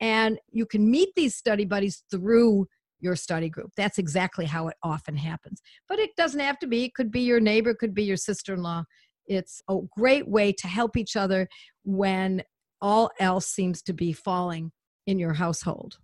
And 0.00 0.38
you 0.50 0.64
can 0.64 0.90
meet 0.90 1.10
these 1.14 1.34
study 1.34 1.64
buddies 1.64 2.04
through 2.10 2.66
your 3.00 3.16
study 3.16 3.48
group. 3.48 3.70
That's 3.76 3.98
exactly 3.98 4.46
how 4.46 4.68
it 4.68 4.76
often 4.82 5.16
happens. 5.16 5.60
But 5.88 5.98
it 5.98 6.10
doesn't 6.16 6.40
have 6.40 6.58
to 6.60 6.66
be. 6.66 6.84
It 6.84 6.94
could 6.94 7.10
be 7.10 7.20
your 7.20 7.40
neighbor, 7.40 7.70
it 7.70 7.78
could 7.78 7.94
be 7.94 8.04
your 8.04 8.16
sister 8.16 8.54
in 8.54 8.62
law. 8.62 8.84
It's 9.26 9.62
a 9.68 9.78
great 9.96 10.28
way 10.28 10.52
to 10.52 10.66
help 10.66 10.96
each 10.96 11.16
other 11.16 11.48
when 11.84 12.42
all 12.80 13.10
else 13.20 13.46
seems 13.46 13.82
to 13.82 13.92
be 13.92 14.12
falling 14.12 14.72
in 15.06 15.18
your 15.18 15.34
household. 15.34 15.98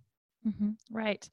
Mhm, 0.47 0.75
right. 0.91 1.27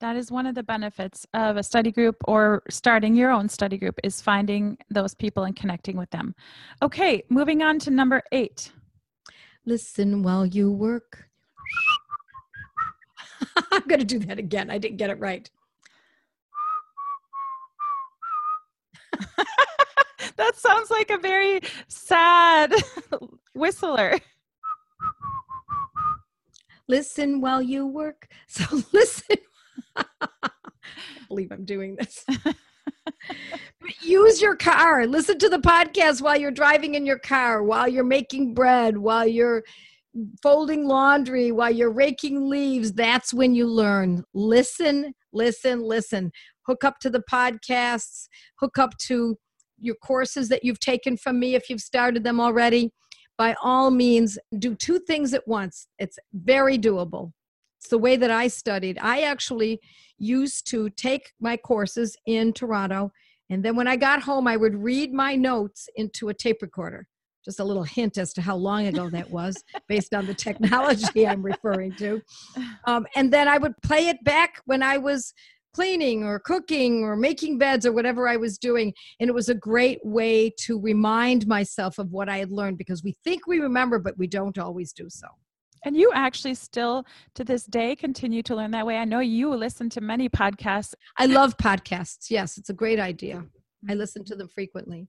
That 0.00 0.16
is 0.16 0.30
one 0.30 0.46
of 0.46 0.54
the 0.54 0.62
benefits 0.62 1.26
of 1.34 1.56
a 1.56 1.62
study 1.62 1.90
group 1.90 2.16
or 2.26 2.62
starting 2.70 3.14
your 3.14 3.30
own 3.30 3.48
study 3.48 3.76
group 3.76 3.98
is 4.02 4.20
finding 4.20 4.78
those 4.88 5.14
people 5.14 5.44
and 5.44 5.54
connecting 5.54 5.96
with 5.96 6.10
them. 6.10 6.34
Okay, 6.82 7.22
moving 7.28 7.62
on 7.62 7.78
to 7.80 7.90
number 7.90 8.22
eight. 8.32 8.72
Listen 9.66 10.22
while 10.22 10.46
you 10.46 10.70
work. 10.70 11.29
I'm 13.70 13.82
going 13.86 14.00
to 14.00 14.04
do 14.04 14.18
that 14.20 14.38
again. 14.38 14.70
I 14.70 14.78
didn't 14.78 14.98
get 14.98 15.10
it 15.10 15.18
right. 15.18 15.48
that 20.36 20.56
sounds 20.56 20.90
like 20.90 21.10
a 21.10 21.18
very 21.18 21.60
sad 21.88 22.72
whistler. 23.54 24.18
Listen 26.88 27.40
while 27.40 27.62
you 27.62 27.86
work. 27.86 28.28
So 28.48 28.82
listen. 28.92 29.36
I 29.96 30.50
believe 31.28 31.52
I'm 31.52 31.64
doing 31.64 31.96
this. 31.96 32.24
Use 34.00 34.42
your 34.42 34.56
car. 34.56 35.06
Listen 35.06 35.38
to 35.38 35.48
the 35.48 35.58
podcast 35.58 36.20
while 36.20 36.36
you're 36.36 36.50
driving 36.50 36.96
in 36.96 37.06
your 37.06 37.18
car, 37.18 37.62
while 37.62 37.86
you're 37.88 38.02
making 38.02 38.54
bread, 38.54 38.98
while 38.98 39.26
you're 39.26 39.62
folding 40.42 40.86
laundry, 40.86 41.52
while 41.52 41.70
you're 41.70 41.92
raking 41.92 42.48
leaves. 42.48 42.92
That's 42.92 43.32
when 43.32 43.54
you 43.54 43.66
learn. 43.66 44.24
Listen, 44.34 45.14
listen, 45.32 45.82
listen. 45.82 46.32
Hook 46.66 46.84
up 46.84 46.98
to 47.00 47.10
the 47.10 47.22
podcasts, 47.30 48.28
hook 48.56 48.78
up 48.78 48.96
to 48.98 49.36
your 49.78 49.96
courses 49.96 50.48
that 50.48 50.62
you've 50.62 50.80
taken 50.80 51.16
from 51.16 51.38
me 51.38 51.54
if 51.54 51.70
you've 51.70 51.80
started 51.80 52.22
them 52.22 52.40
already. 52.40 52.92
By 53.38 53.56
all 53.62 53.90
means, 53.90 54.38
do 54.58 54.74
two 54.74 54.98
things 54.98 55.32
at 55.32 55.48
once. 55.48 55.88
It's 55.98 56.18
very 56.34 56.78
doable. 56.78 57.32
It's 57.78 57.88
the 57.88 57.98
way 57.98 58.16
that 58.16 58.30
I 58.30 58.48
studied. 58.48 58.98
I 59.00 59.22
actually 59.22 59.80
used 60.18 60.66
to 60.70 60.90
take 60.90 61.32
my 61.40 61.56
courses 61.56 62.14
in 62.26 62.52
Toronto, 62.52 63.10
and 63.48 63.64
then 63.64 63.74
when 63.74 63.88
I 63.88 63.96
got 63.96 64.22
home, 64.22 64.46
I 64.46 64.56
would 64.56 64.74
read 64.74 65.12
my 65.12 65.34
notes 65.34 65.88
into 65.96 66.28
a 66.28 66.34
tape 66.34 66.60
recorder. 66.60 67.06
Just 67.44 67.60
a 67.60 67.64
little 67.64 67.84
hint 67.84 68.18
as 68.18 68.32
to 68.34 68.42
how 68.42 68.56
long 68.56 68.86
ago 68.86 69.08
that 69.10 69.30
was, 69.30 69.62
based 69.88 70.14
on 70.14 70.26
the 70.26 70.34
technology 70.34 71.26
I'm 71.26 71.42
referring 71.42 71.94
to. 71.96 72.20
Um, 72.86 73.06
and 73.16 73.32
then 73.32 73.48
I 73.48 73.58
would 73.58 73.74
play 73.82 74.08
it 74.08 74.22
back 74.24 74.60
when 74.66 74.82
I 74.82 74.98
was 74.98 75.32
cleaning 75.72 76.24
or 76.24 76.38
cooking 76.38 77.02
or 77.02 77.16
making 77.16 77.58
beds 77.58 77.86
or 77.86 77.92
whatever 77.92 78.28
I 78.28 78.36
was 78.36 78.58
doing. 78.58 78.92
And 79.20 79.28
it 79.28 79.32
was 79.34 79.48
a 79.48 79.54
great 79.54 79.98
way 80.04 80.50
to 80.58 80.80
remind 80.80 81.46
myself 81.46 81.98
of 81.98 82.10
what 82.10 82.28
I 82.28 82.38
had 82.38 82.50
learned 82.50 82.78
because 82.78 83.04
we 83.04 83.16
think 83.24 83.46
we 83.46 83.60
remember, 83.60 83.98
but 83.98 84.18
we 84.18 84.26
don't 84.26 84.58
always 84.58 84.92
do 84.92 85.06
so. 85.08 85.28
And 85.84 85.96
you 85.96 86.10
actually 86.14 86.54
still 86.54 87.06
to 87.34 87.44
this 87.44 87.64
day 87.64 87.96
continue 87.96 88.42
to 88.42 88.54
learn 88.54 88.70
that 88.72 88.84
way. 88.84 88.98
I 88.98 89.04
know 89.04 89.20
you 89.20 89.54
listen 89.54 89.88
to 89.90 90.00
many 90.00 90.28
podcasts. 90.28 90.94
I 91.16 91.26
love 91.26 91.56
podcasts. 91.56 92.30
Yes, 92.30 92.58
it's 92.58 92.68
a 92.68 92.74
great 92.74 93.00
idea. 93.00 93.44
I 93.88 93.94
listen 93.94 94.24
to 94.26 94.34
them 94.34 94.48
frequently. 94.48 95.08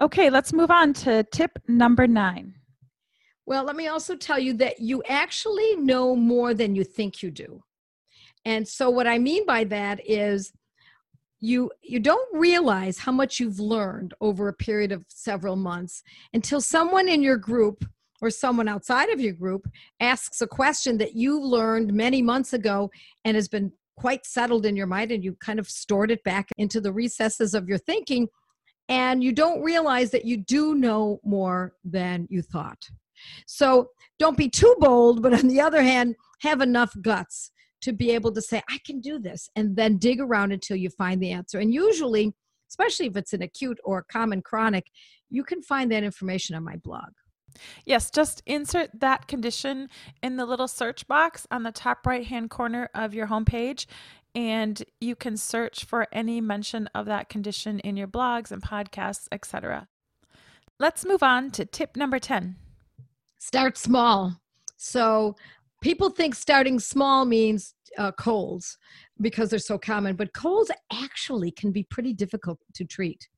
Okay, 0.00 0.30
let's 0.30 0.52
move 0.52 0.70
on 0.70 0.92
to 0.94 1.24
tip 1.32 1.58
number 1.68 2.06
nine. 2.06 2.54
Well, 3.46 3.64
let 3.64 3.76
me 3.76 3.88
also 3.88 4.16
tell 4.16 4.38
you 4.38 4.54
that 4.54 4.80
you 4.80 5.02
actually 5.08 5.76
know 5.76 6.16
more 6.16 6.54
than 6.54 6.74
you 6.74 6.84
think 6.84 7.22
you 7.22 7.30
do. 7.30 7.62
And 8.44 8.66
so 8.66 8.90
what 8.90 9.06
I 9.06 9.18
mean 9.18 9.46
by 9.46 9.64
that 9.64 10.00
is 10.08 10.52
you 11.40 11.70
you 11.82 12.00
don't 12.00 12.38
realize 12.38 12.98
how 12.98 13.12
much 13.12 13.38
you've 13.38 13.60
learned 13.60 14.14
over 14.20 14.48
a 14.48 14.54
period 14.54 14.92
of 14.92 15.04
several 15.08 15.56
months 15.56 16.02
until 16.32 16.60
someone 16.60 17.08
in 17.08 17.22
your 17.22 17.36
group 17.36 17.84
or 18.22 18.30
someone 18.30 18.68
outside 18.68 19.10
of 19.10 19.20
your 19.20 19.34
group 19.34 19.68
asks 20.00 20.40
a 20.40 20.46
question 20.46 20.96
that 20.96 21.14
you 21.14 21.38
learned 21.38 21.92
many 21.92 22.22
months 22.22 22.54
ago 22.54 22.90
and 23.26 23.34
has 23.34 23.48
been 23.48 23.70
quite 23.96 24.24
settled 24.24 24.64
in 24.64 24.74
your 24.74 24.86
mind 24.86 25.12
and 25.12 25.22
you 25.22 25.36
kind 25.40 25.58
of 25.58 25.68
stored 25.68 26.10
it 26.10 26.24
back 26.24 26.48
into 26.56 26.80
the 26.80 26.92
recesses 26.92 27.52
of 27.52 27.68
your 27.68 27.78
thinking 27.78 28.26
and 28.88 29.22
you 29.22 29.32
don't 29.32 29.62
realize 29.62 30.10
that 30.10 30.24
you 30.24 30.36
do 30.36 30.74
know 30.74 31.20
more 31.24 31.74
than 31.84 32.26
you 32.30 32.42
thought. 32.42 32.88
So 33.46 33.90
don't 34.18 34.36
be 34.36 34.48
too 34.48 34.74
bold, 34.78 35.22
but 35.22 35.32
on 35.32 35.48
the 35.48 35.60
other 35.60 35.82
hand, 35.82 36.16
have 36.40 36.60
enough 36.60 36.94
guts 37.00 37.50
to 37.82 37.92
be 37.92 38.10
able 38.10 38.32
to 38.32 38.42
say, 38.42 38.62
I 38.68 38.78
can 38.84 39.00
do 39.00 39.18
this, 39.18 39.48
and 39.56 39.76
then 39.76 39.98
dig 39.98 40.20
around 40.20 40.52
until 40.52 40.76
you 40.76 40.90
find 40.90 41.22
the 41.22 41.32
answer. 41.32 41.58
And 41.58 41.72
usually, 41.72 42.32
especially 42.70 43.06
if 43.06 43.16
it's 43.16 43.32
an 43.32 43.42
acute 43.42 43.78
or 43.84 44.04
common 44.10 44.42
chronic, 44.42 44.86
you 45.30 45.44
can 45.44 45.62
find 45.62 45.90
that 45.92 46.04
information 46.04 46.56
on 46.56 46.64
my 46.64 46.76
blog. 46.76 47.10
Yes, 47.84 48.10
just 48.10 48.42
insert 48.46 48.90
that 49.00 49.26
condition 49.26 49.88
in 50.22 50.36
the 50.36 50.46
little 50.46 50.68
search 50.68 51.06
box 51.06 51.46
on 51.50 51.62
the 51.62 51.72
top 51.72 52.06
right 52.06 52.26
hand 52.26 52.50
corner 52.50 52.90
of 52.94 53.14
your 53.14 53.28
homepage, 53.28 53.86
and 54.34 54.82
you 55.00 55.14
can 55.14 55.36
search 55.36 55.84
for 55.84 56.08
any 56.12 56.40
mention 56.40 56.88
of 56.94 57.06
that 57.06 57.28
condition 57.28 57.78
in 57.80 57.96
your 57.96 58.08
blogs 58.08 58.50
and 58.50 58.62
podcasts, 58.62 59.28
etc. 59.30 59.88
Let's 60.80 61.04
move 61.04 61.22
on 61.22 61.50
to 61.52 61.64
tip 61.64 61.96
number 61.96 62.18
10. 62.18 62.56
Start 63.38 63.78
small. 63.78 64.40
So 64.76 65.36
people 65.80 66.10
think 66.10 66.34
starting 66.34 66.80
small 66.80 67.24
means 67.24 67.74
uh, 67.96 68.10
colds 68.12 68.76
because 69.20 69.50
they're 69.50 69.58
so 69.58 69.78
common, 69.78 70.16
but 70.16 70.32
colds 70.32 70.70
actually 70.92 71.52
can 71.52 71.70
be 71.70 71.84
pretty 71.84 72.12
difficult 72.12 72.58
to 72.74 72.84
treat. 72.84 73.28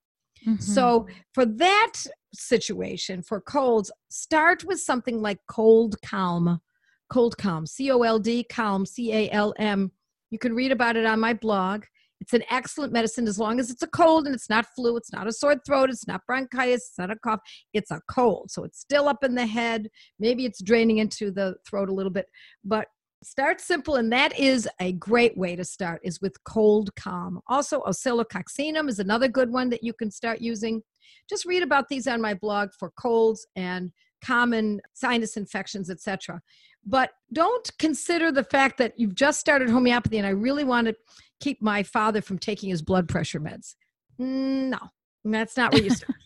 Mm-hmm. 0.47 0.61
So, 0.61 1.07
for 1.35 1.45
that 1.45 1.93
situation, 2.33 3.23
for 3.23 3.41
colds, 3.41 3.91
start 4.09 4.65
with 4.65 4.81
something 4.81 5.21
like 5.21 5.39
Cold 5.49 5.97
Calm. 6.05 6.61
Cold 7.09 7.39
Calm, 7.39 7.67
C 7.67 7.91
O 7.91 8.03
L 8.03 8.19
D, 8.19 8.45
Calm, 8.45 8.85
C 8.85 9.13
A 9.13 9.31
L 9.31 9.55
M. 9.59 9.93
You 10.31 10.39
can 10.39 10.55
read 10.55 10.73
about 10.73 10.97
it 10.97 11.07
on 11.07 11.21
my 11.21 11.35
blog. 11.35 11.85
It's 12.21 12.33
an 12.33 12.43
excellent 12.51 12.93
medicine 12.93 13.29
as 13.29 13.39
long 13.39 13.61
as 13.61 13.71
it's 13.71 13.83
a 13.83 13.89
cold 13.89 14.27
and 14.27 14.35
it's 14.35 14.49
not 14.49 14.67
flu, 14.75 14.97
it's 14.97 15.13
not 15.13 15.27
a 15.27 15.33
sore 15.33 15.57
throat, 15.67 15.91
it's 15.91 16.07
not 16.07 16.23
bronchitis, 16.27 16.89
it's 16.89 16.99
not 16.99 17.11
a 17.11 17.17
cough, 17.17 17.41
it's 17.75 17.91
a 17.91 18.01
cold. 18.11 18.51
So 18.51 18.65
it's 18.65 18.81
still 18.81 19.07
up 19.07 19.23
in 19.23 19.35
the 19.35 19.47
head. 19.47 19.89
Maybe 20.19 20.47
it's 20.47 20.63
draining 20.63 20.99
into 20.99 21.31
the 21.31 21.57
throat 21.69 21.91
a 21.91 21.95
little 21.95 22.11
bit, 22.11 22.27
but 22.65 22.89
start 23.23 23.61
simple 23.61 23.97
and 23.97 24.13
that 24.13 24.39
is 24.39 24.69
a 24.81 24.93
great 24.93 25.37
way 25.37 25.57
to 25.57 25.65
start 25.65 26.01
is 26.05 26.21
with 26.21 26.43
cold 26.45 26.95
calm. 26.97 27.41
Also 27.49 27.81
oscillococcinum 27.83 28.89
is 28.89 28.99
another 28.99 29.29
good 29.29 29.51
one 29.51 29.71
that 29.71 29.83
you 29.83 29.93
can 29.93 30.11
start 30.11 30.41
using. 30.41 30.83
Just 31.29 31.45
read 31.45 31.63
about 31.63 31.89
these 31.89 32.07
on 32.07 32.21
my 32.21 32.35
blog 32.35 32.71
for 32.79 32.91
colds 32.99 33.47
and 33.57 33.91
common 34.25 34.81
sinus 34.95 35.37
infections 35.37 35.91
etc 35.91 36.41
but 36.87 37.11
don't 37.33 37.71
consider 37.79 38.33
the 38.33 38.45
fact 38.45 38.79
that 38.79 38.99
you've 38.99 39.15
just 39.15 39.39
started 39.39 39.69
homeopathy 39.69 40.17
and 40.19 40.27
i 40.27 40.31
really 40.31 40.65
want 40.65 40.87
to 40.87 40.95
keep 41.41 41.61
my 41.61 41.83
father 41.83 42.23
from 42.23 42.39
taking 42.39 42.71
his 42.71 42.81
blood 42.81 43.09
pressure 43.09 43.41
meds. 43.41 43.75
Mm, 44.21 44.71
no 44.71 44.79
that's 45.25 45.57
not 45.57 45.73
where 45.73 45.83
you 45.83 45.91
start. 45.95 46.19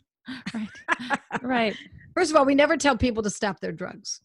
Right 0.55 0.69
right. 1.43 1.77
First 2.15 2.31
of 2.31 2.37
all 2.37 2.45
we 2.45 2.55
never 2.55 2.77
tell 2.77 2.97
people 2.97 3.23
to 3.23 3.31
stop 3.31 3.61
their 3.61 3.73
drugs 3.73 4.21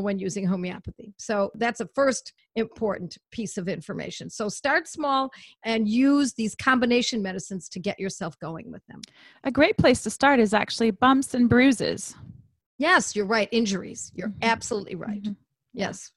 when 0.00 0.18
using 0.18 0.46
homeopathy. 0.46 1.14
So 1.18 1.50
that's 1.54 1.80
a 1.80 1.86
first 1.94 2.32
important 2.56 3.18
piece 3.30 3.58
of 3.58 3.68
information. 3.68 4.30
So 4.30 4.48
start 4.48 4.88
small 4.88 5.30
and 5.64 5.88
use 5.88 6.32
these 6.34 6.54
combination 6.54 7.22
medicines 7.22 7.68
to 7.70 7.80
get 7.80 7.98
yourself 7.98 8.38
going 8.38 8.70
with 8.70 8.84
them. 8.86 9.00
A 9.44 9.50
great 9.50 9.76
place 9.76 10.02
to 10.02 10.10
start 10.10 10.40
is 10.40 10.54
actually 10.54 10.90
bumps 10.92 11.34
and 11.34 11.48
bruises. 11.48 12.14
Yes, 12.78 13.14
you're 13.14 13.26
right. 13.26 13.48
Injuries. 13.52 14.10
You're 14.14 14.28
Mhm. 14.30 14.42
absolutely 14.42 14.94
right. 14.94 15.22
Mhm. 15.22 15.36
Yes. 15.72 16.12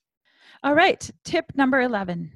All 0.63 0.73
right, 0.73 1.09
tip 1.23 1.51
number 1.55 1.81
11. 1.81 2.31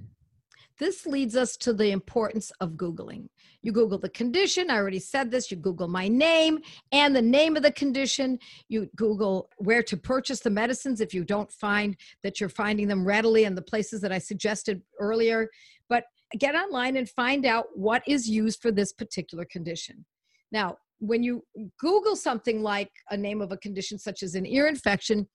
This 0.80 1.06
leads 1.06 1.36
us 1.36 1.58
to 1.58 1.74
the 1.74 1.92
importance 1.92 2.52
of 2.62 2.72
Googling. 2.72 3.28
You 3.62 3.74
Google 3.74 3.98
the 3.98 4.10
condition. 4.10 4.70
I 4.70 4.78
already 4.78 5.00
said 5.00 5.30
this. 5.30 5.52
You 5.52 5.58
Google 5.58 5.90
my 5.90 6.08
name 6.08 6.60
and 6.94 7.14
the 7.14 7.22
name 7.22 7.58
of 7.58 7.64
the 7.64 7.72
condition. 7.74 8.40
You 8.70 8.90
Google 8.96 9.50
where 9.58 9.84
to 9.84 9.98
purchase 9.98 10.40
the 10.40 10.50
medicines 10.50 11.02
if 11.02 11.14
you 11.14 11.26
don't 11.26 11.52
find 11.52 11.98
that 12.24 12.40
you're 12.40 12.48
finding 12.48 12.88
them 12.88 13.06
readily 13.06 13.44
in 13.44 13.56
the 13.56 13.62
places 13.62 14.00
that 14.02 14.14
I 14.14 14.20
suggested 14.20 14.82
earlier. 15.00 15.50
But 15.90 16.06
get 16.38 16.56
online 16.56 16.96
and 16.96 17.10
find 17.10 17.46
out 17.46 17.66
what 17.76 18.02
is 18.08 18.30
used 18.30 18.62
for 18.62 18.72
this 18.72 18.94
particular 18.94 19.44
condition. 19.44 20.06
Now, 20.52 20.78
when 21.00 21.24
you 21.24 21.44
Google 21.78 22.16
something 22.16 22.62
like 22.62 22.92
a 23.10 23.18
name 23.18 23.42
of 23.42 23.52
a 23.52 23.58
condition 23.58 23.98
such 23.98 24.24
as 24.24 24.36
an 24.36 24.46
ear 24.46 24.68
infection, 24.68 25.28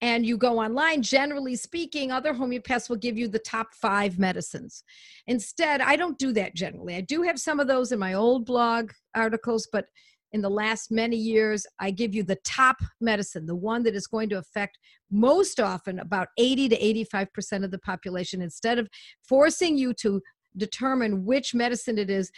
and 0.00 0.26
you 0.26 0.36
go 0.36 0.58
online, 0.58 1.02
generally 1.02 1.56
speaking, 1.56 2.10
other 2.10 2.34
homeopaths 2.34 2.88
will 2.88 2.96
give 2.96 3.16
you 3.16 3.28
the 3.28 3.38
top 3.38 3.68
five 3.74 4.18
medicines. 4.18 4.82
Instead, 5.26 5.80
I 5.80 5.96
don't 5.96 6.18
do 6.18 6.32
that 6.32 6.54
generally. 6.54 6.96
I 6.96 7.00
do 7.00 7.22
have 7.22 7.38
some 7.38 7.60
of 7.60 7.68
those 7.68 7.92
in 7.92 7.98
my 7.98 8.14
old 8.14 8.44
blog 8.44 8.92
articles, 9.14 9.68
but 9.72 9.86
in 10.32 10.42
the 10.42 10.50
last 10.50 10.90
many 10.90 11.16
years, 11.16 11.64
I 11.78 11.92
give 11.92 12.12
you 12.12 12.24
the 12.24 12.38
top 12.44 12.76
medicine, 13.00 13.46
the 13.46 13.54
one 13.54 13.84
that 13.84 13.94
is 13.94 14.08
going 14.08 14.28
to 14.30 14.38
affect 14.38 14.78
most 15.10 15.60
often 15.60 16.00
about 16.00 16.28
80 16.36 16.70
to 16.70 17.06
85% 17.06 17.64
of 17.64 17.70
the 17.70 17.78
population. 17.78 18.42
Instead 18.42 18.80
of 18.80 18.88
forcing 19.28 19.78
you 19.78 19.94
to 19.94 20.20
determine 20.56 21.24
which 21.24 21.54
medicine 21.54 21.98
it 21.98 22.10
is, 22.10 22.32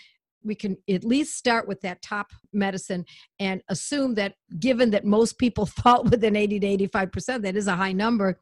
we 0.46 0.54
can 0.54 0.76
at 0.88 1.04
least 1.04 1.36
start 1.36 1.68
with 1.68 1.80
that 1.82 2.00
top 2.02 2.32
medicine 2.52 3.04
and 3.40 3.62
assume 3.68 4.14
that 4.14 4.34
given 4.58 4.90
that 4.90 5.04
most 5.04 5.38
people 5.38 5.66
fall 5.82 6.04
within 6.04 6.36
80 6.36 6.60
to 6.60 6.88
85%, 6.88 7.42
that 7.42 7.56
is 7.56 7.66
a 7.66 7.76
high 7.76 7.92
number, 7.92 8.38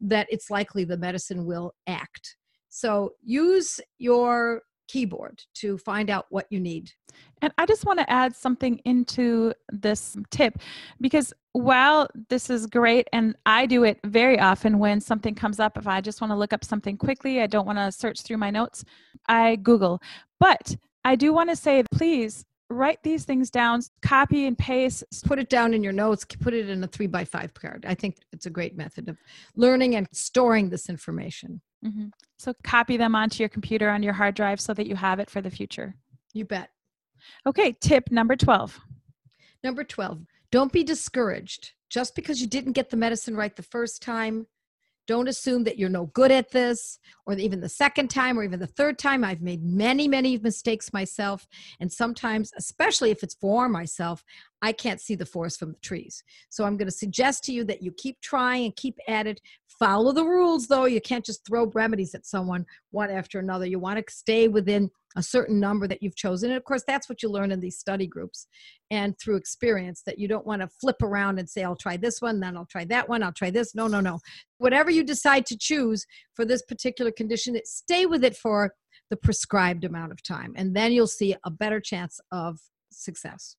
that 0.00 0.26
it's 0.30 0.50
likely 0.50 0.84
the 0.84 0.96
medicine 0.96 1.44
will 1.44 1.74
act. 1.86 2.36
So 2.68 3.14
use 3.22 3.80
your 3.98 4.62
keyboard 4.90 5.42
to 5.54 5.78
find 5.78 6.10
out 6.10 6.26
what 6.30 6.46
you 6.50 6.58
need. 6.58 6.90
And 7.42 7.52
I 7.58 7.66
just 7.66 7.84
want 7.84 8.00
to 8.00 8.10
add 8.10 8.34
something 8.34 8.80
into 8.84 9.52
this 9.72 10.16
tip 10.30 10.58
because 11.00 11.32
while 11.52 12.08
this 12.28 12.50
is 12.50 12.66
great, 12.66 13.08
and 13.12 13.36
I 13.46 13.66
do 13.66 13.84
it 13.84 13.98
very 14.04 14.38
often 14.38 14.78
when 14.78 15.00
something 15.00 15.34
comes 15.34 15.58
up, 15.58 15.76
if 15.76 15.86
I 15.86 16.00
just 16.00 16.20
want 16.20 16.32
to 16.32 16.36
look 16.36 16.52
up 16.52 16.64
something 16.64 16.96
quickly, 16.96 17.40
I 17.40 17.46
don't 17.46 17.66
want 17.66 17.78
to 17.78 17.90
search 17.92 18.22
through 18.22 18.38
my 18.38 18.50
notes, 18.50 18.84
I 19.28 19.56
Google. 19.56 20.00
But 20.38 20.76
I 21.04 21.16
do 21.16 21.32
want 21.32 21.50
to 21.50 21.56
say, 21.56 21.82
please 21.92 22.44
write 22.68 23.02
these 23.02 23.24
things 23.24 23.50
down, 23.50 23.82
copy 24.00 24.46
and 24.46 24.56
paste. 24.56 25.04
Put 25.24 25.38
it 25.38 25.48
down 25.48 25.74
in 25.74 25.82
your 25.82 25.92
notes, 25.92 26.24
put 26.24 26.54
it 26.54 26.68
in 26.68 26.82
a 26.84 26.86
three 26.86 27.08
by 27.08 27.24
five 27.24 27.52
card. 27.52 27.84
I 27.86 27.94
think 27.94 28.16
it's 28.32 28.46
a 28.46 28.50
great 28.50 28.76
method 28.76 29.08
of 29.08 29.18
learning 29.56 29.96
and 29.96 30.08
storing 30.12 30.70
this 30.70 30.88
information. 30.88 31.60
Mm-hmm. 31.84 32.06
So 32.38 32.54
copy 32.62 32.96
them 32.96 33.14
onto 33.14 33.42
your 33.42 33.48
computer 33.48 33.90
on 33.90 34.02
your 34.02 34.12
hard 34.12 34.34
drive 34.34 34.60
so 34.60 34.72
that 34.74 34.86
you 34.86 34.94
have 34.94 35.18
it 35.18 35.28
for 35.28 35.40
the 35.40 35.50
future. 35.50 35.94
You 36.32 36.44
bet. 36.44 36.70
Okay, 37.46 37.76
tip 37.80 38.10
number 38.10 38.36
12. 38.36 38.80
Number 39.62 39.84
12, 39.84 40.20
don't 40.50 40.72
be 40.72 40.84
discouraged. 40.84 41.72
Just 41.90 42.14
because 42.14 42.40
you 42.40 42.46
didn't 42.46 42.72
get 42.72 42.90
the 42.90 42.96
medicine 42.96 43.36
right 43.36 43.54
the 43.54 43.64
first 43.64 44.00
time 44.00 44.46
don't 45.10 45.28
assume 45.28 45.64
that 45.64 45.76
you're 45.76 45.88
no 45.88 46.06
good 46.06 46.30
at 46.30 46.52
this, 46.52 47.00
or 47.26 47.34
even 47.34 47.60
the 47.60 47.68
second 47.68 48.08
time, 48.08 48.38
or 48.38 48.44
even 48.44 48.60
the 48.60 48.66
third 48.66 48.96
time. 48.96 49.24
I've 49.24 49.42
made 49.42 49.62
many, 49.64 50.06
many 50.06 50.38
mistakes 50.38 50.92
myself. 50.92 51.48
And 51.80 51.92
sometimes, 51.92 52.52
especially 52.56 53.10
if 53.10 53.24
it's 53.24 53.34
for 53.34 53.68
myself, 53.68 54.24
I 54.62 54.72
can't 54.72 55.00
see 55.00 55.14
the 55.14 55.26
forest 55.26 55.58
from 55.58 55.72
the 55.72 55.78
trees. 55.78 56.22
So 56.48 56.64
I'm 56.64 56.76
going 56.76 56.88
to 56.88 56.94
suggest 56.94 57.44
to 57.44 57.52
you 57.52 57.64
that 57.64 57.82
you 57.82 57.92
keep 57.96 58.20
trying 58.20 58.66
and 58.66 58.76
keep 58.76 58.98
at 59.08 59.26
it. 59.26 59.40
Follow 59.78 60.12
the 60.12 60.24
rules, 60.24 60.66
though. 60.66 60.84
You 60.84 61.00
can't 61.00 61.24
just 61.24 61.46
throw 61.46 61.66
remedies 61.74 62.14
at 62.14 62.26
someone 62.26 62.66
one 62.90 63.10
after 63.10 63.38
another. 63.38 63.66
You 63.66 63.78
want 63.78 64.04
to 64.04 64.12
stay 64.12 64.48
within 64.48 64.90
a 65.16 65.22
certain 65.22 65.58
number 65.58 65.88
that 65.88 66.02
you've 66.02 66.16
chosen. 66.16 66.50
And 66.50 66.56
of 66.56 66.64
course, 66.64 66.84
that's 66.86 67.08
what 67.08 67.22
you 67.22 67.30
learn 67.30 67.50
in 67.50 67.60
these 67.60 67.78
study 67.78 68.06
groups 68.06 68.46
and 68.90 69.18
through 69.18 69.36
experience 69.36 70.02
that 70.06 70.18
you 70.18 70.28
don't 70.28 70.46
want 70.46 70.62
to 70.62 70.68
flip 70.80 71.02
around 71.02 71.38
and 71.38 71.48
say, 71.48 71.64
I'll 71.64 71.74
try 71.74 71.96
this 71.96 72.20
one, 72.20 72.38
then 72.40 72.56
I'll 72.56 72.66
try 72.66 72.84
that 72.86 73.08
one, 73.08 73.22
I'll 73.22 73.32
try 73.32 73.50
this. 73.50 73.74
No, 73.74 73.86
no, 73.86 74.00
no. 74.00 74.20
Whatever 74.58 74.90
you 74.90 75.02
decide 75.02 75.46
to 75.46 75.58
choose 75.58 76.06
for 76.34 76.44
this 76.44 76.62
particular 76.62 77.10
condition, 77.10 77.58
stay 77.64 78.06
with 78.06 78.22
it 78.22 78.36
for 78.36 78.74
the 79.08 79.16
prescribed 79.16 79.84
amount 79.84 80.12
of 80.12 80.22
time. 80.22 80.52
And 80.56 80.76
then 80.76 80.92
you'll 80.92 81.06
see 81.08 81.34
a 81.44 81.50
better 81.50 81.80
chance 81.80 82.20
of 82.30 82.60
success. 82.92 83.56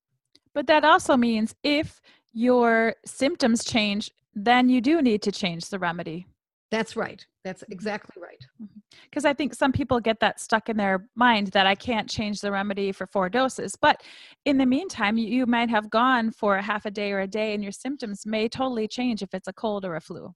But 0.54 0.68
that 0.68 0.84
also 0.84 1.16
means 1.18 1.56
if 1.64 2.02
your 2.34 2.96
symptoms 3.06 3.64
change, 3.64 4.12
then 4.34 4.70
you 4.70 4.82
do 4.82 5.02
need 5.02 5.22
to 5.24 5.32
change 5.32 5.70
the 5.70 5.80
remedy. 5.80 6.28
That's 6.72 6.96
right. 6.96 7.26
That's 7.44 7.64
mm-hmm. 7.64 7.74
exactly 7.74 8.22
right. 8.22 8.70
Because 9.04 9.24
mm-hmm. 9.24 9.30
I 9.30 9.34
think 9.34 9.54
some 9.54 9.74
people 9.74 10.00
get 10.00 10.22
that 10.22 10.40
stuck 10.40 10.70
in 10.70 10.78
their 10.78 11.08
mind 11.16 11.48
that 11.48 11.68
I 11.68 11.76
can't 11.76 12.10
change 12.10 12.40
the 12.40 12.52
remedy 12.52 12.92
for 12.94 13.06
four 13.06 13.30
doses. 13.30 13.76
But 13.80 14.02
in 14.46 14.58
the 14.58 14.66
meantime, 14.66 15.18
you 15.18 15.46
might 15.46 15.70
have 15.70 15.90
gone 15.90 16.32
for 16.32 16.56
a 16.56 16.62
half 16.62 16.86
a 16.86 16.92
day 16.92 17.12
or 17.12 17.20
a 17.20 17.28
day, 17.28 17.54
and 17.54 17.62
your 17.62 17.74
symptoms 17.74 18.26
may 18.26 18.48
totally 18.48 18.88
change 18.88 19.22
if 19.22 19.34
it's 19.34 19.50
a 19.50 19.54
cold 19.54 19.84
or 19.84 19.96
a 19.96 20.02
flu. 20.02 20.34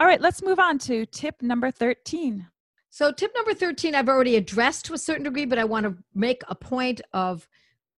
All 0.00 0.06
right, 0.06 0.20
let's 0.20 0.42
move 0.42 0.58
on 0.58 0.78
to 0.80 1.06
tip 1.06 1.36
number 1.40 1.70
13. 1.70 2.46
So, 2.90 3.12
tip 3.12 3.32
number 3.36 3.54
13, 3.54 3.94
I've 3.94 4.08
already 4.08 4.36
addressed 4.36 4.86
to 4.86 4.94
a 4.94 4.98
certain 4.98 5.24
degree, 5.24 5.44
but 5.44 5.58
I 5.58 5.64
want 5.64 5.84
to 5.84 5.94
make 6.14 6.42
a 6.48 6.54
point 6.54 7.00
of 7.12 7.46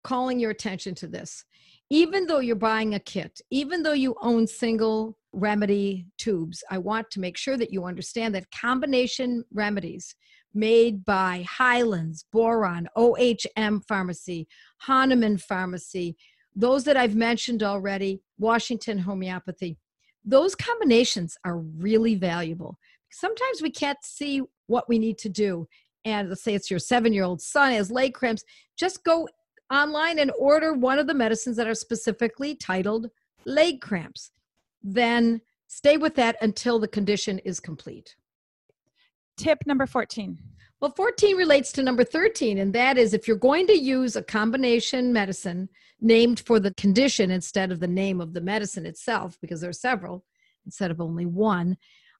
calling 0.03 0.39
your 0.39 0.51
attention 0.51 0.95
to 0.95 1.07
this. 1.07 1.45
Even 1.89 2.25
though 2.25 2.39
you're 2.39 2.55
buying 2.55 2.95
a 2.95 2.99
kit, 2.99 3.41
even 3.49 3.83
though 3.83 3.91
you 3.93 4.15
own 4.21 4.47
single 4.47 5.17
remedy 5.33 6.05
tubes, 6.17 6.63
I 6.69 6.77
want 6.77 7.11
to 7.11 7.19
make 7.19 7.37
sure 7.37 7.57
that 7.57 7.71
you 7.71 7.85
understand 7.85 8.33
that 8.35 8.51
combination 8.51 9.43
remedies 9.53 10.15
made 10.53 11.05
by 11.05 11.45
Highlands, 11.49 12.25
Boiron, 12.33 12.85
OHM 12.97 13.85
Pharmacy, 13.87 14.47
Hahnemann 14.77 15.37
Pharmacy, 15.37 16.15
those 16.55 16.83
that 16.83 16.97
I've 16.97 17.15
mentioned 17.15 17.63
already, 17.63 18.21
Washington 18.37 18.99
Homeopathy, 18.99 19.77
those 20.23 20.55
combinations 20.55 21.37
are 21.45 21.57
really 21.57 22.15
valuable. 22.15 22.77
Sometimes 23.11 23.61
we 23.61 23.71
can't 23.71 23.97
see 24.03 24.41
what 24.67 24.87
we 24.87 24.99
need 24.99 25.17
to 25.19 25.29
do. 25.29 25.67
And 26.05 26.29
let's 26.29 26.43
say 26.43 26.53
it's 26.53 26.69
your 26.69 26.79
seven 26.79 27.13
year 27.13 27.23
old 27.23 27.41
son 27.41 27.71
has 27.71 27.91
leg 27.91 28.13
cramps, 28.13 28.43
just 28.77 29.03
go 29.03 29.27
online 29.71 30.19
and 30.19 30.31
order 30.37 30.73
one 30.73 30.99
of 30.99 31.07
the 31.07 31.13
medicines 31.13 31.55
that 31.57 31.67
are 31.67 31.75
specifically 31.75 32.55
titled 32.55 33.09
leg 33.45 33.81
cramps 33.81 34.31
then 34.83 35.41
stay 35.67 35.97
with 35.97 36.15
that 36.15 36.35
until 36.41 36.79
the 36.79 36.87
condition 36.87 37.39
is 37.39 37.59
complete. 37.59 38.15
Tip 39.37 39.59
number 39.65 39.85
14. 39.85 40.37
Well, 40.79 40.93
14 40.95 41.37
relates 41.37 41.71
to 41.73 41.83
number 41.83 42.03
13, 42.03 42.57
and 42.57 42.73
that 42.73 42.97
is 42.97 43.13
if 43.13 43.27
you're 43.27 43.37
going 43.37 43.67
to 43.67 43.77
use 43.77 44.15
a 44.15 44.23
combination 44.23 45.13
medicine 45.13 45.69
named 45.99 46.39
for 46.39 46.59
the 46.59 46.73
condition 46.73 47.29
instead 47.29 47.71
of 47.71 47.79
the 47.79 47.87
name 47.87 48.19
of 48.19 48.33
the 48.33 48.41
medicine 48.41 48.87
itself, 48.87 49.37
because 49.41 49.61
there 49.61 49.69
are 49.69 49.73
several 49.73 50.25
instead 50.65 50.91
of 50.91 50.99
only 50.99 51.25
one, 51.25 51.77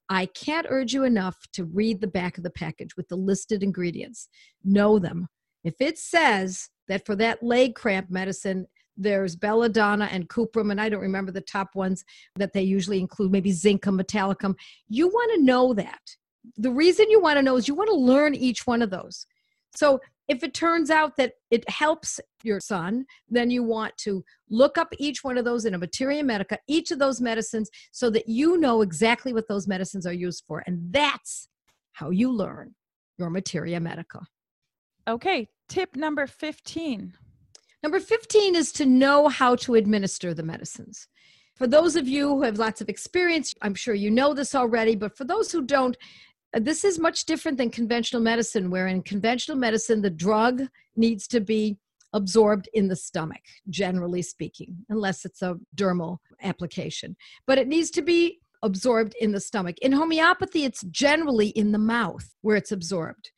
I 0.08 0.26
can't 0.26 0.66
urge 0.68 0.92
you 0.92 1.04
enough 1.04 1.36
to 1.54 1.64
read 1.64 2.00
the 2.00 2.06
back 2.06 2.36
of 2.36 2.44
the 2.44 2.50
package 2.50 2.96
with 2.96 3.08
the 3.08 3.16
listed 3.16 3.62
ingredients. 3.62 4.28
Know 4.64 4.98
them. 4.98 5.28
If 5.64 5.74
it 5.80 5.98
says 5.98 6.68
that 6.88 7.06
for 7.06 7.16
that 7.16 7.42
leg 7.42 7.74
cramp 7.74 8.10
medicine, 8.10 8.66
there's 8.96 9.36
belladonna 9.36 10.08
and 10.10 10.28
cuprum, 10.28 10.70
and 10.70 10.80
I 10.80 10.88
don't 10.88 11.00
remember 11.00 11.32
the 11.32 11.40
top 11.40 11.74
ones 11.74 12.04
that 12.36 12.52
they 12.52 12.62
usually 12.62 13.00
include, 13.00 13.32
maybe 13.32 13.50
zincum, 13.50 14.00
metallicum. 14.00 14.54
You 14.88 15.08
want 15.08 15.32
to 15.34 15.42
know 15.42 15.72
that. 15.74 16.00
The 16.56 16.70
reason 16.70 17.10
you 17.10 17.20
want 17.20 17.38
to 17.38 17.42
know 17.42 17.56
is 17.56 17.68
you 17.68 17.74
want 17.74 17.88
to 17.88 17.96
learn 17.96 18.34
each 18.34 18.66
one 18.66 18.82
of 18.82 18.90
those. 18.90 19.26
So 19.74 20.00
if 20.28 20.42
it 20.42 20.54
turns 20.54 20.90
out 20.90 21.16
that 21.16 21.34
it 21.50 21.68
helps 21.68 22.20
your 22.42 22.60
son, 22.60 23.06
then 23.28 23.50
you 23.50 23.62
want 23.62 23.96
to 23.98 24.24
look 24.50 24.76
up 24.76 24.88
each 24.98 25.24
one 25.24 25.38
of 25.38 25.44
those 25.44 25.64
in 25.64 25.74
a 25.74 25.78
materia 25.78 26.22
medica, 26.22 26.58
each 26.68 26.90
of 26.90 26.98
those 26.98 27.20
medicines, 27.20 27.70
so 27.90 28.10
that 28.10 28.28
you 28.28 28.58
know 28.58 28.82
exactly 28.82 29.32
what 29.32 29.48
those 29.48 29.66
medicines 29.66 30.06
are 30.06 30.12
used 30.12 30.44
for. 30.46 30.62
And 30.66 30.92
that's 30.92 31.48
how 31.92 32.10
you 32.10 32.30
learn 32.30 32.74
your 33.18 33.30
materia 33.30 33.80
medica. 33.80 34.20
Okay, 35.08 35.48
tip 35.68 35.96
number 35.96 36.26
15. 36.26 37.14
Number 37.82 37.98
15 37.98 38.54
is 38.54 38.70
to 38.72 38.86
know 38.86 39.26
how 39.26 39.56
to 39.56 39.74
administer 39.74 40.32
the 40.32 40.44
medicines. 40.44 41.08
For 41.56 41.66
those 41.66 41.96
of 41.96 42.06
you 42.06 42.28
who 42.28 42.42
have 42.42 42.58
lots 42.58 42.80
of 42.80 42.88
experience, 42.88 43.52
I'm 43.62 43.74
sure 43.74 43.94
you 43.94 44.10
know 44.10 44.32
this 44.32 44.54
already, 44.54 44.94
but 44.94 45.16
for 45.16 45.24
those 45.24 45.50
who 45.50 45.62
don't, 45.62 45.96
uh, 46.54 46.60
this 46.60 46.84
is 46.84 47.00
much 47.00 47.24
different 47.24 47.58
than 47.58 47.70
conventional 47.70 48.22
medicine, 48.22 48.70
where 48.70 48.86
in 48.86 49.02
conventional 49.02 49.58
medicine, 49.58 50.02
the 50.02 50.10
drug 50.10 50.62
needs 50.94 51.26
to 51.28 51.40
be 51.40 51.78
absorbed 52.12 52.68
in 52.72 52.86
the 52.86 52.96
stomach, 52.96 53.42
generally 53.70 54.22
speaking, 54.22 54.76
unless 54.88 55.24
it's 55.24 55.42
a 55.42 55.56
dermal 55.76 56.18
application. 56.42 57.16
But 57.46 57.58
it 57.58 57.66
needs 57.66 57.90
to 57.92 58.02
be 58.02 58.40
absorbed 58.62 59.16
in 59.20 59.32
the 59.32 59.40
stomach. 59.40 59.78
In 59.80 59.90
homeopathy, 59.90 60.64
it's 60.64 60.82
generally 60.90 61.48
in 61.48 61.72
the 61.72 61.78
mouth 61.78 62.34
where 62.42 62.56
it's 62.56 62.70
absorbed. 62.70 63.31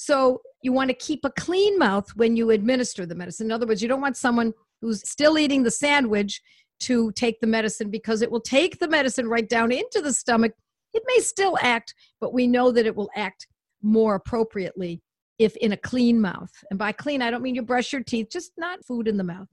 So 0.00 0.42
you 0.62 0.72
want 0.72 0.90
to 0.90 0.94
keep 0.94 1.24
a 1.24 1.30
clean 1.30 1.76
mouth 1.76 2.08
when 2.14 2.36
you 2.36 2.50
administer 2.50 3.04
the 3.04 3.16
medicine. 3.16 3.48
In 3.48 3.52
other 3.52 3.66
words, 3.66 3.82
you 3.82 3.88
don't 3.88 4.00
want 4.00 4.16
someone 4.16 4.54
who's 4.80 5.02
still 5.08 5.36
eating 5.36 5.64
the 5.64 5.72
sandwich 5.72 6.40
to 6.82 7.10
take 7.12 7.40
the 7.40 7.48
medicine 7.48 7.90
because 7.90 8.22
it 8.22 8.30
will 8.30 8.40
take 8.40 8.78
the 8.78 8.86
medicine 8.86 9.26
right 9.26 9.48
down 9.48 9.72
into 9.72 10.00
the 10.00 10.12
stomach 10.12 10.52
It 10.94 11.02
may 11.04 11.18
still 11.18 11.58
act, 11.60 11.94
but 12.20 12.32
we 12.32 12.46
know 12.46 12.70
that 12.70 12.86
it 12.86 12.94
will 12.94 13.10
act 13.16 13.48
more 13.82 14.14
appropriately 14.14 15.02
if 15.40 15.56
in 15.56 15.72
a 15.72 15.76
clean 15.76 16.20
mouth. 16.20 16.52
And 16.70 16.78
by 16.78 16.92
clean, 16.92 17.20
I 17.20 17.30
don't 17.32 17.42
mean 17.42 17.56
you 17.56 17.62
brush 17.62 17.92
your 17.92 18.04
teeth, 18.04 18.28
just 18.30 18.52
not 18.56 18.84
food 18.84 19.08
in 19.08 19.16
the 19.16 19.24
mouth. 19.24 19.48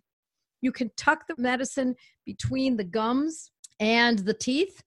You 0.61 0.71
can 0.71 0.91
tuck 0.95 1.25
the 1.27 1.35
medicine 1.39 1.95
between 2.23 2.77
the 2.77 2.83
gums 2.83 3.49
and 3.79 4.19
the 4.19 4.35
teeth. 4.35 4.83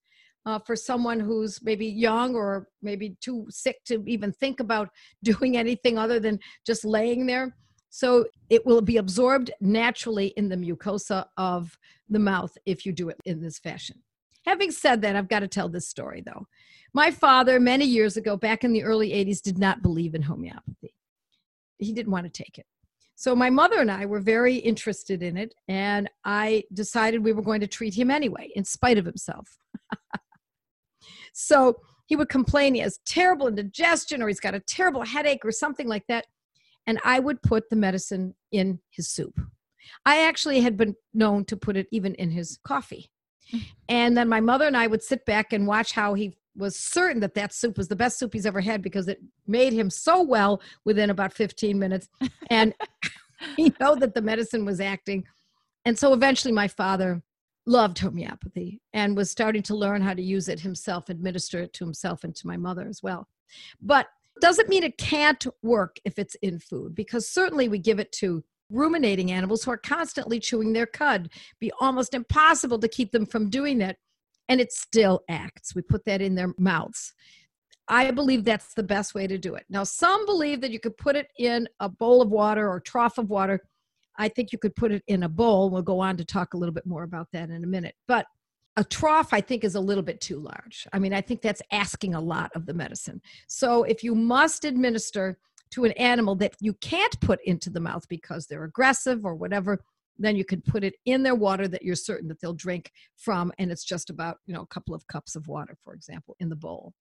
Uh, 0.48 0.58
for 0.60 0.74
someone 0.74 1.20
who's 1.20 1.60
maybe 1.62 1.84
young 1.84 2.34
or 2.34 2.68
maybe 2.80 3.14
too 3.20 3.44
sick 3.50 3.84
to 3.84 4.02
even 4.06 4.32
think 4.32 4.60
about 4.60 4.88
doing 5.22 5.58
anything 5.58 5.98
other 5.98 6.18
than 6.18 6.38
just 6.64 6.86
laying 6.86 7.26
there. 7.26 7.54
So 7.90 8.24
it 8.48 8.64
will 8.64 8.80
be 8.80 8.96
absorbed 8.96 9.50
naturally 9.60 10.28
in 10.38 10.48
the 10.48 10.56
mucosa 10.56 11.26
of 11.36 11.76
the 12.08 12.18
mouth 12.18 12.56
if 12.64 12.86
you 12.86 12.92
do 12.92 13.10
it 13.10 13.18
in 13.26 13.42
this 13.42 13.58
fashion. 13.58 13.96
Having 14.46 14.70
said 14.70 15.02
that, 15.02 15.16
I've 15.16 15.28
got 15.28 15.40
to 15.40 15.48
tell 15.48 15.68
this 15.68 15.86
story 15.86 16.22
though. 16.24 16.46
My 16.94 17.10
father, 17.10 17.60
many 17.60 17.84
years 17.84 18.16
ago, 18.16 18.34
back 18.34 18.64
in 18.64 18.72
the 18.72 18.84
early 18.84 19.10
80s, 19.10 19.42
did 19.42 19.58
not 19.58 19.82
believe 19.82 20.14
in 20.14 20.22
homeopathy. 20.22 20.94
He 21.76 21.92
didn't 21.92 22.12
want 22.12 22.24
to 22.24 22.42
take 22.42 22.56
it. 22.56 22.64
So 23.16 23.36
my 23.36 23.50
mother 23.50 23.80
and 23.80 23.90
I 23.90 24.06
were 24.06 24.20
very 24.20 24.56
interested 24.56 25.22
in 25.22 25.36
it, 25.36 25.52
and 25.66 26.08
I 26.24 26.64
decided 26.72 27.22
we 27.22 27.34
were 27.34 27.42
going 27.42 27.60
to 27.60 27.66
treat 27.66 27.92
him 27.92 28.10
anyway, 28.10 28.50
in 28.54 28.64
spite 28.64 28.96
of 28.96 29.04
himself. 29.04 29.58
so 31.32 31.76
he 32.06 32.16
would 32.16 32.28
complain 32.28 32.74
he 32.74 32.80
has 32.80 33.00
terrible 33.04 33.48
indigestion 33.48 34.22
or 34.22 34.28
he's 34.28 34.40
got 34.40 34.54
a 34.54 34.60
terrible 34.60 35.02
headache 35.02 35.44
or 35.44 35.52
something 35.52 35.86
like 35.86 36.06
that. 36.08 36.26
And 36.86 36.98
I 37.04 37.20
would 37.20 37.42
put 37.42 37.68
the 37.68 37.76
medicine 37.76 38.34
in 38.50 38.80
his 38.90 39.08
soup. 39.08 39.38
I 40.06 40.22
actually 40.24 40.60
had 40.60 40.76
been 40.76 40.94
known 41.12 41.44
to 41.46 41.56
put 41.56 41.76
it 41.76 41.86
even 41.92 42.14
in 42.14 42.30
his 42.30 42.58
coffee. 42.64 43.10
And 43.88 44.16
then 44.16 44.28
my 44.28 44.40
mother 44.40 44.66
and 44.66 44.76
I 44.76 44.86
would 44.86 45.02
sit 45.02 45.24
back 45.26 45.52
and 45.52 45.66
watch 45.66 45.92
how 45.92 46.14
he 46.14 46.36
was 46.56 46.78
certain 46.78 47.20
that 47.20 47.34
that 47.34 47.52
soup 47.52 47.76
was 47.76 47.88
the 47.88 47.96
best 47.96 48.18
soup 48.18 48.32
he's 48.32 48.46
ever 48.46 48.60
had 48.60 48.82
because 48.82 49.06
it 49.08 49.20
made 49.46 49.72
him 49.72 49.90
so 49.90 50.22
well 50.22 50.60
within 50.84 51.10
about 51.10 51.32
15 51.32 51.78
minutes 51.78 52.08
and 52.50 52.74
he 53.56 53.72
know 53.80 53.94
that 53.94 54.14
the 54.14 54.20
medicine 54.20 54.64
was 54.64 54.80
acting 54.80 55.24
and 55.84 55.96
so 55.96 56.12
eventually 56.12 56.52
my 56.52 56.66
father 56.66 57.22
loved 57.68 57.98
homeopathy 57.98 58.80
and 58.92 59.16
was 59.16 59.30
starting 59.30 59.62
to 59.62 59.76
learn 59.76 60.00
how 60.00 60.14
to 60.14 60.22
use 60.22 60.48
it 60.48 60.60
himself 60.60 61.08
administer 61.08 61.60
it 61.60 61.72
to 61.72 61.84
himself 61.84 62.24
and 62.24 62.34
to 62.34 62.46
my 62.46 62.56
mother 62.56 62.86
as 62.88 63.02
well 63.02 63.28
but 63.80 64.08
doesn't 64.40 64.68
mean 64.68 64.82
it 64.82 64.98
can't 64.98 65.46
work 65.62 65.98
if 66.04 66.18
it's 66.18 66.34
in 66.36 66.58
food 66.58 66.94
because 66.94 67.28
certainly 67.28 67.68
we 67.68 67.78
give 67.78 67.98
it 67.98 68.10
to 68.12 68.42
ruminating 68.70 69.32
animals 69.32 69.64
who 69.64 69.70
are 69.70 69.78
constantly 69.78 70.38
chewing 70.38 70.72
their 70.72 70.86
cud 70.86 71.30
be 71.58 71.72
almost 71.80 72.14
impossible 72.14 72.78
to 72.78 72.88
keep 72.88 73.12
them 73.12 73.26
from 73.26 73.50
doing 73.50 73.78
that 73.78 73.96
and 74.48 74.60
it 74.60 74.72
still 74.72 75.22
acts. 75.28 75.74
We 75.74 75.82
put 75.82 76.04
that 76.06 76.22
in 76.22 76.34
their 76.34 76.54
mouths. 76.58 77.12
I 77.86 78.10
believe 78.10 78.44
that's 78.44 78.74
the 78.74 78.82
best 78.82 79.14
way 79.14 79.26
to 79.26 79.38
do 79.38 79.54
it. 79.54 79.64
Now, 79.70 79.84
some 79.84 80.26
believe 80.26 80.60
that 80.60 80.72
you 80.72 80.80
could 80.80 80.96
put 80.96 81.16
it 81.16 81.28
in 81.38 81.68
a 81.80 81.88
bowl 81.88 82.20
of 82.20 82.30
water 82.30 82.68
or 82.68 82.80
trough 82.80 83.18
of 83.18 83.30
water. 83.30 83.62
I 84.18 84.28
think 84.28 84.52
you 84.52 84.58
could 84.58 84.74
put 84.74 84.92
it 84.92 85.02
in 85.06 85.22
a 85.22 85.28
bowl. 85.28 85.70
We'll 85.70 85.82
go 85.82 86.00
on 86.00 86.16
to 86.16 86.24
talk 86.24 86.54
a 86.54 86.56
little 86.56 86.74
bit 86.74 86.86
more 86.86 87.04
about 87.04 87.28
that 87.32 87.50
in 87.50 87.64
a 87.64 87.66
minute. 87.66 87.94
But 88.06 88.26
a 88.76 88.84
trough, 88.84 89.32
I 89.32 89.40
think, 89.40 89.64
is 89.64 89.74
a 89.74 89.80
little 89.80 90.02
bit 90.02 90.20
too 90.20 90.38
large. 90.38 90.86
I 90.92 90.98
mean, 90.98 91.12
I 91.12 91.20
think 91.20 91.40
that's 91.40 91.62
asking 91.72 92.14
a 92.14 92.20
lot 92.20 92.50
of 92.54 92.66
the 92.66 92.74
medicine. 92.74 93.20
So, 93.46 93.84
if 93.84 94.04
you 94.04 94.14
must 94.14 94.64
administer 94.64 95.38
to 95.70 95.84
an 95.84 95.92
animal 95.92 96.34
that 96.36 96.54
you 96.60 96.74
can't 96.74 97.20
put 97.20 97.40
into 97.44 97.70
the 97.70 97.80
mouth 97.80 98.06
because 98.08 98.46
they're 98.46 98.64
aggressive 98.64 99.24
or 99.24 99.34
whatever, 99.34 99.80
then 100.18 100.36
you 100.36 100.44
can 100.44 100.60
put 100.60 100.84
it 100.84 100.94
in 101.06 101.22
their 101.22 101.34
water 101.34 101.68
that 101.68 101.82
you're 101.82 101.94
certain 101.94 102.28
that 102.28 102.40
they'll 102.40 102.54
drink 102.54 102.90
from 103.16 103.52
and 103.58 103.70
it's 103.70 103.84
just 103.84 104.10
about 104.10 104.38
you 104.46 104.54
know 104.54 104.62
a 104.62 104.66
couple 104.66 104.94
of 104.94 105.06
cups 105.06 105.36
of 105.36 105.46
water 105.46 105.76
for 105.84 105.94
example 105.94 106.34
in 106.40 106.48
the 106.48 106.56
bowl 106.56 106.92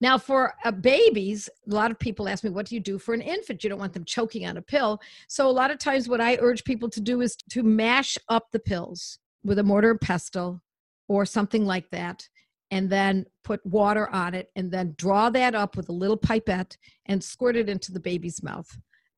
now 0.00 0.18
for 0.18 0.54
uh, 0.64 0.70
babies 0.70 1.48
a 1.70 1.74
lot 1.74 1.90
of 1.90 1.98
people 1.98 2.28
ask 2.28 2.44
me 2.44 2.50
what 2.50 2.66
do 2.66 2.74
you 2.74 2.80
do 2.80 2.98
for 2.98 3.14
an 3.14 3.20
infant 3.20 3.62
you 3.62 3.70
don't 3.70 3.78
want 3.78 3.92
them 3.92 4.04
choking 4.04 4.46
on 4.46 4.56
a 4.56 4.62
pill 4.62 5.00
so 5.28 5.48
a 5.48 5.50
lot 5.50 5.70
of 5.70 5.78
times 5.78 6.08
what 6.08 6.20
i 6.20 6.36
urge 6.40 6.64
people 6.64 6.88
to 6.88 7.00
do 7.00 7.20
is 7.20 7.36
to 7.50 7.62
mash 7.62 8.18
up 8.28 8.46
the 8.52 8.58
pills 8.58 9.18
with 9.44 9.58
a 9.58 9.62
mortar 9.62 9.90
and 9.90 10.00
pestle 10.00 10.60
or 11.08 11.24
something 11.24 11.64
like 11.64 11.88
that 11.90 12.28
and 12.72 12.90
then 12.90 13.24
put 13.44 13.64
water 13.64 14.08
on 14.10 14.34
it 14.34 14.50
and 14.56 14.72
then 14.72 14.94
draw 14.98 15.30
that 15.30 15.54
up 15.54 15.76
with 15.76 15.88
a 15.88 15.92
little 15.92 16.16
pipette 16.16 16.76
and 17.06 17.22
squirt 17.22 17.56
it 17.56 17.68
into 17.68 17.92
the 17.92 18.00
baby's 18.00 18.42
mouth 18.42 18.68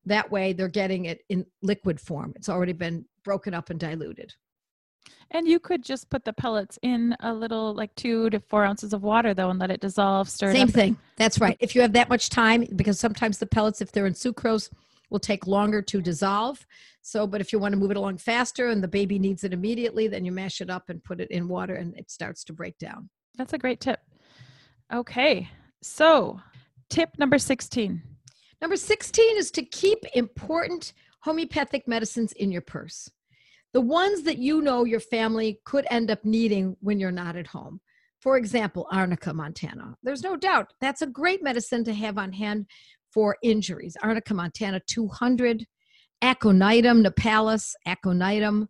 that 0.05 0.31
way, 0.31 0.53
they're 0.53 0.67
getting 0.67 1.05
it 1.05 1.21
in 1.29 1.45
liquid 1.61 1.99
form. 1.99 2.33
It's 2.35 2.49
already 2.49 2.73
been 2.73 3.05
broken 3.23 3.53
up 3.53 3.69
and 3.69 3.79
diluted. 3.79 4.33
And 5.31 5.47
you 5.47 5.59
could 5.59 5.83
just 5.83 6.09
put 6.09 6.25
the 6.25 6.33
pellets 6.33 6.79
in 6.81 7.15
a 7.19 7.33
little, 7.33 7.73
like 7.75 7.93
two 7.95 8.29
to 8.31 8.39
four 8.39 8.65
ounces 8.65 8.93
of 8.93 9.03
water, 9.03 9.33
though, 9.33 9.49
and 9.51 9.59
let 9.59 9.69
it 9.69 9.79
dissolve. 9.79 10.27
Stir 10.29 10.51
Same 10.51 10.67
thing. 10.67 10.97
That's 11.17 11.39
right. 11.39 11.55
Mm-hmm. 11.55 11.63
If 11.63 11.75
you 11.75 11.81
have 11.81 11.93
that 11.93 12.09
much 12.09 12.29
time, 12.29 12.65
because 12.75 12.99
sometimes 12.99 13.37
the 13.37 13.45
pellets, 13.45 13.79
if 13.81 13.91
they're 13.91 14.07
in 14.07 14.13
sucrose, 14.13 14.69
will 15.11 15.19
take 15.19 15.45
longer 15.45 15.81
to 15.83 16.01
dissolve. 16.01 16.65
So, 17.01 17.27
but 17.27 17.41
if 17.41 17.53
you 17.53 17.59
want 17.59 17.73
to 17.73 17.77
move 17.77 17.91
it 17.91 17.97
along 17.97 18.17
faster 18.17 18.69
and 18.69 18.83
the 18.83 18.87
baby 18.87 19.19
needs 19.19 19.43
it 19.43 19.53
immediately, 19.53 20.07
then 20.07 20.25
you 20.25 20.31
mash 20.31 20.61
it 20.61 20.69
up 20.69 20.89
and 20.89 21.03
put 21.03 21.19
it 21.19 21.29
in 21.31 21.47
water 21.47 21.75
and 21.75 21.95
it 21.97 22.09
starts 22.09 22.43
to 22.45 22.53
break 22.53 22.77
down. 22.77 23.09
That's 23.37 23.53
a 23.53 23.57
great 23.57 23.79
tip. 23.79 23.99
Okay. 24.93 25.49
So, 25.81 26.41
tip 26.89 27.17
number 27.17 27.37
16 27.37 28.01
Number 28.61 28.75
16 28.75 29.37
is 29.37 29.51
to 29.51 29.63
keep 29.63 29.99
important 30.13 30.93
homeopathic 31.21 31.87
medicines 31.87 32.33
in 32.33 32.51
your 32.51 32.61
purse. 32.61 33.09
The 33.73 33.81
ones 33.81 34.23
that 34.23 34.39
you 34.39 34.61
know 34.61 34.83
your 34.83 34.99
family 34.99 35.59
could 35.65 35.85
end 35.91 36.09
up 36.09 36.25
needing 36.25 36.75
when 36.81 36.99
you're 36.99 37.11
not 37.11 37.35
at 37.35 37.47
home. 37.47 37.81
For 38.19 38.35
example, 38.35 38.87
Arnica 38.91 39.33
montana. 39.33 39.95
There's 40.03 40.23
no 40.23 40.35
doubt 40.35 40.73
that's 40.81 41.01
a 41.01 41.07
great 41.07 41.41
medicine 41.41 41.83
to 41.85 41.93
have 41.93 42.17
on 42.17 42.33
hand 42.33 42.65
for 43.13 43.37
injuries. 43.41 43.95
Arnica 44.03 44.33
montana 44.33 44.81
200, 44.87 45.65
Aconitum 46.21 47.05
napellus, 47.05 47.73
Aconitum 47.87 48.67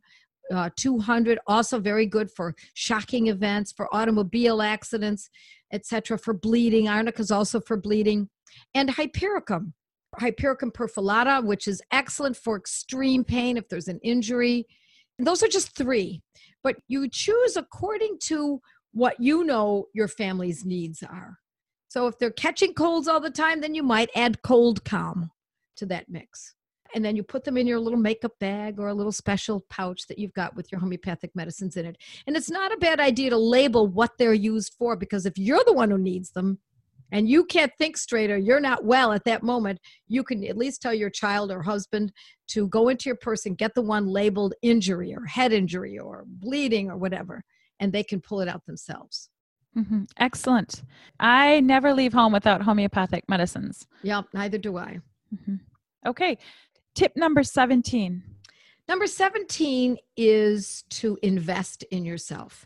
uh, 0.54 0.70
200, 0.76 1.40
also 1.48 1.80
very 1.80 2.06
good 2.06 2.30
for 2.32 2.56
shocking 2.74 3.28
events, 3.28 3.72
for 3.72 3.94
automobile 3.94 4.62
accidents, 4.62 5.30
etc., 5.72 6.18
for 6.18 6.34
bleeding. 6.34 6.88
Arnica 6.88 7.22
is 7.22 7.32
also 7.32 7.60
for 7.60 7.78
bleeding. 7.78 8.30
And 8.74 8.90
Hypericum, 8.90 9.74
Hypericum 10.20 10.72
perfilata, 10.72 11.44
which 11.44 11.68
is 11.68 11.82
excellent 11.92 12.36
for 12.36 12.58
extreme 12.58 13.24
pain 13.24 13.58
if 13.58 13.68
there's 13.70 13.88
an 13.88 14.00
injury. 14.04 14.68
Those 15.20 15.44
are 15.44 15.48
just 15.48 15.76
three, 15.76 16.22
but 16.64 16.78
you 16.88 17.10
choose 17.10 17.58
according 17.58 18.18
to 18.24 18.62
what 18.94 19.20
you 19.20 19.44
know 19.44 19.86
your 19.94 20.08
family's 20.08 20.66
needs 20.66 21.04
are. 21.04 21.38
So 21.90 22.08
if 22.08 22.18
they're 22.18 22.32
catching 22.32 22.74
colds 22.74 23.08
all 23.08 23.20
the 23.20 23.30
time, 23.30 23.62
then 23.62 23.76
you 23.76 23.84
might 23.84 24.10
add 24.16 24.42
cold 24.44 24.86
calm 24.86 25.32
to 25.78 25.86
that 25.88 26.08
mix. 26.08 26.56
And 26.96 27.06
then 27.06 27.16
you 27.16 27.24
put 27.24 27.44
them 27.44 27.58
in 27.58 27.68
your 27.68 27.80
little 27.80 28.00
makeup 28.00 28.32
bag 28.40 28.80
or 28.80 28.88
a 28.88 28.94
little 28.94 29.12
special 29.12 29.64
pouch 29.70 30.08
that 30.08 30.18
you've 30.18 30.34
got 30.34 30.56
with 30.56 30.72
your 30.72 30.82
homeopathic 30.82 31.36
medicines 31.36 31.78
in 31.78 31.86
it. 31.86 31.98
And 32.26 32.36
it's 32.36 32.50
not 32.50 32.74
a 32.74 32.78
bad 32.78 33.00
idea 33.00 33.30
to 33.30 33.38
label 33.38 33.88
what 33.88 34.18
they're 34.18 34.34
used 34.34 34.74
for 34.78 34.96
because 34.96 35.26
if 35.26 35.38
you're 35.38 35.64
the 35.66 35.74
one 35.74 35.92
who 35.92 36.00
needs 36.00 36.32
them, 36.32 36.60
and 37.12 37.30
you 37.30 37.46
can't 37.46 37.72
think 37.78 37.98
straight 37.98 38.32
or 38.32 38.38
you're 38.38 38.60
not 38.60 38.86
well 38.86 39.12
at 39.12 39.24
that 39.26 39.44
moment, 39.44 39.80
you 40.08 40.24
can 40.24 40.44
at 40.46 40.58
least 40.58 40.82
tell 40.82 40.94
your 40.94 41.10
child 41.10 41.52
or 41.52 41.62
husband 41.62 42.12
to 42.50 42.68
go 42.68 42.90
into 42.90 43.10
your 43.10 43.16
purse 43.16 43.46
and 43.46 43.58
get 43.58 43.74
the 43.76 43.82
one 43.82 44.08
labeled 44.08 44.54
injury 44.62 45.14
or 45.14 45.26
head 45.26 45.52
injury 45.52 45.98
or 45.98 46.26
bleeding 46.28 46.90
or 46.90 46.98
whatever, 46.98 47.44
and 47.80 47.92
they 47.92 48.04
can 48.04 48.22
pull 48.22 48.42
it 48.42 48.48
out 48.48 48.66
themselves. 48.66 49.30
Mm-hmm. 49.78 50.04
Excellent. 50.18 50.84
I 51.20 51.60
never 51.60 51.94
leave 51.94 52.14
home 52.14 52.34
without 52.34 52.64
homeopathic 52.64 53.26
medicines. 53.30 53.88
Yep, 54.04 54.26
neither 54.34 54.58
do 54.58 54.78
I. 54.78 55.00
Mm-hmm. 55.34 55.56
Okay. 56.08 56.38
Tip 56.96 57.14
number 57.16 57.44
17. 57.44 58.24
Number 58.88 59.06
17 59.06 59.98
is 60.18 60.84
to 60.90 61.18
invest 61.22 61.84
in 61.92 62.04
yourself 62.04 62.66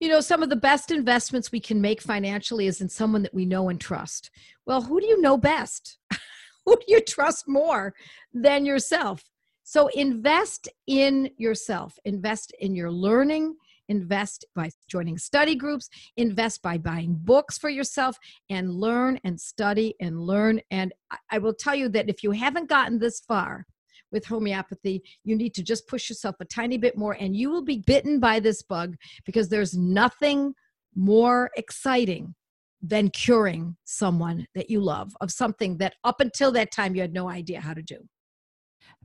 you 0.00 0.08
know, 0.08 0.20
some 0.20 0.42
of 0.42 0.48
the 0.48 0.56
best 0.56 0.90
investments 0.90 1.52
we 1.52 1.60
can 1.60 1.80
make 1.80 2.00
financially 2.00 2.66
is 2.66 2.80
in 2.80 2.88
someone 2.88 3.22
that 3.22 3.34
we 3.34 3.44
know 3.44 3.68
and 3.68 3.78
trust. 3.78 4.30
Well, 4.66 4.82
who 4.82 4.98
do 4.98 5.06
you 5.06 5.20
know 5.20 5.36
best? 5.36 5.98
who 6.64 6.76
do 6.76 6.84
you 6.88 7.02
trust 7.02 7.46
more 7.46 7.94
than 8.32 8.64
yourself? 8.64 9.22
So 9.62 9.88
invest 9.88 10.68
in 10.86 11.30
yourself, 11.36 11.98
invest 12.04 12.52
in 12.60 12.74
your 12.74 12.90
learning, 12.90 13.54
invest 13.88 14.44
by 14.54 14.70
joining 14.88 15.18
study 15.18 15.54
groups, 15.54 15.90
invest 16.16 16.62
by 16.62 16.78
buying 16.78 17.14
books 17.20 17.58
for 17.58 17.68
yourself, 17.68 18.16
and 18.48 18.72
learn 18.72 19.20
and 19.22 19.38
study 19.38 19.94
and 20.00 20.20
learn. 20.22 20.60
And 20.70 20.94
I 21.30 21.38
will 21.38 21.54
tell 21.54 21.74
you 21.74 21.88
that 21.90 22.08
if 22.08 22.22
you 22.22 22.30
haven't 22.30 22.68
gotten 22.68 22.98
this 22.98 23.20
far, 23.20 23.66
with 24.12 24.24
homeopathy, 24.24 25.02
you 25.24 25.36
need 25.36 25.54
to 25.54 25.62
just 25.62 25.86
push 25.88 26.08
yourself 26.08 26.36
a 26.40 26.44
tiny 26.44 26.78
bit 26.78 26.96
more 26.96 27.16
and 27.20 27.36
you 27.36 27.50
will 27.50 27.64
be 27.64 27.78
bitten 27.86 28.20
by 28.20 28.40
this 28.40 28.62
bug 28.62 28.96
because 29.24 29.48
there's 29.48 29.74
nothing 29.76 30.54
more 30.94 31.50
exciting 31.56 32.34
than 32.82 33.10
curing 33.10 33.76
someone 33.84 34.46
that 34.54 34.70
you 34.70 34.80
love 34.80 35.12
of 35.20 35.30
something 35.30 35.76
that 35.78 35.94
up 36.02 36.20
until 36.20 36.50
that 36.50 36.72
time 36.72 36.94
you 36.94 37.00
had 37.00 37.12
no 37.12 37.28
idea 37.28 37.60
how 37.60 37.74
to 37.74 37.82
do. 37.82 37.98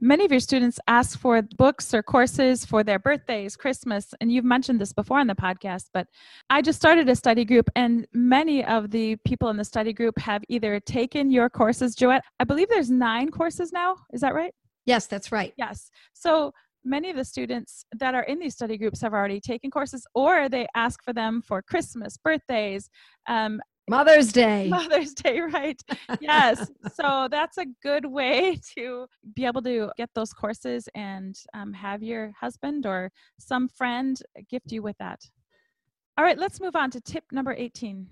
many 0.01 0.25
of 0.25 0.31
your 0.31 0.39
students 0.39 0.79
ask 0.87 1.19
for 1.19 1.41
books 1.57 1.93
or 1.93 2.03
courses 2.03 2.65
for 2.65 2.83
their 2.83 2.99
birthdays, 2.99 3.55
Christmas, 3.55 4.13
and 4.19 4.31
you've 4.31 4.45
mentioned 4.45 4.79
this 4.79 4.93
before 4.93 5.19
on 5.19 5.27
the 5.27 5.35
podcast, 5.35 5.85
but 5.93 6.07
I 6.49 6.61
just 6.61 6.79
started 6.79 7.07
a 7.09 7.15
study 7.15 7.45
group, 7.45 7.69
and 7.75 8.05
many 8.13 8.63
of 8.65 8.91
the 8.91 9.15
people 9.25 9.49
in 9.49 9.57
the 9.57 9.63
study 9.63 9.93
group 9.93 10.17
have 10.19 10.43
either 10.49 10.79
taken 10.79 11.31
your 11.31 11.49
courses, 11.49 11.95
Joette. 11.95 12.21
I 12.39 12.43
believe 12.43 12.69
there's 12.69 12.91
nine 12.91 13.29
courses 13.29 13.71
now. 13.71 13.95
Is 14.13 14.21
that 14.21 14.33
right? 14.33 14.53
Yes, 14.85 15.07
that's 15.07 15.31
right. 15.31 15.53
Yes. 15.57 15.89
So 16.13 16.51
many 16.83 17.09
of 17.09 17.15
the 17.15 17.25
students 17.25 17.85
that 17.97 18.13
are 18.13 18.23
in 18.23 18.39
these 18.39 18.53
study 18.53 18.77
groups 18.77 19.01
have 19.01 19.13
already 19.13 19.39
taken 19.39 19.71
courses 19.71 20.05
or 20.13 20.47
they 20.47 20.67
ask 20.75 21.03
for 21.03 21.13
them 21.13 21.41
for 21.41 21.61
Christmas, 21.61 22.17
birthdays, 22.17 22.89
um, 23.27 23.59
Mother's 23.87 24.31
Day. 24.31 24.67
Mother's 24.67 25.13
Day, 25.13 25.39
right. 25.53 25.79
yes. 26.19 26.71
so 26.93 27.27
that's 27.29 27.57
a 27.57 27.65
good 27.83 28.05
way 28.05 28.59
to 28.75 29.05
be 29.35 29.45
able 29.45 29.61
to 29.61 29.91
get 29.95 30.09
those 30.15 30.33
courses 30.33 30.89
and 30.95 31.35
um, 31.53 31.71
have 31.73 32.01
your 32.01 32.31
husband 32.39 32.85
or 32.85 33.11
some 33.39 33.67
friend 33.67 34.19
gift 34.49 34.71
you 34.71 34.81
with 34.81 34.97
that. 34.97 35.19
All 36.17 36.25
right, 36.25 36.37
let's 36.37 36.59
move 36.59 36.75
on 36.75 36.89
to 36.91 37.01
tip 37.01 37.25
number 37.31 37.53
18. 37.53 38.07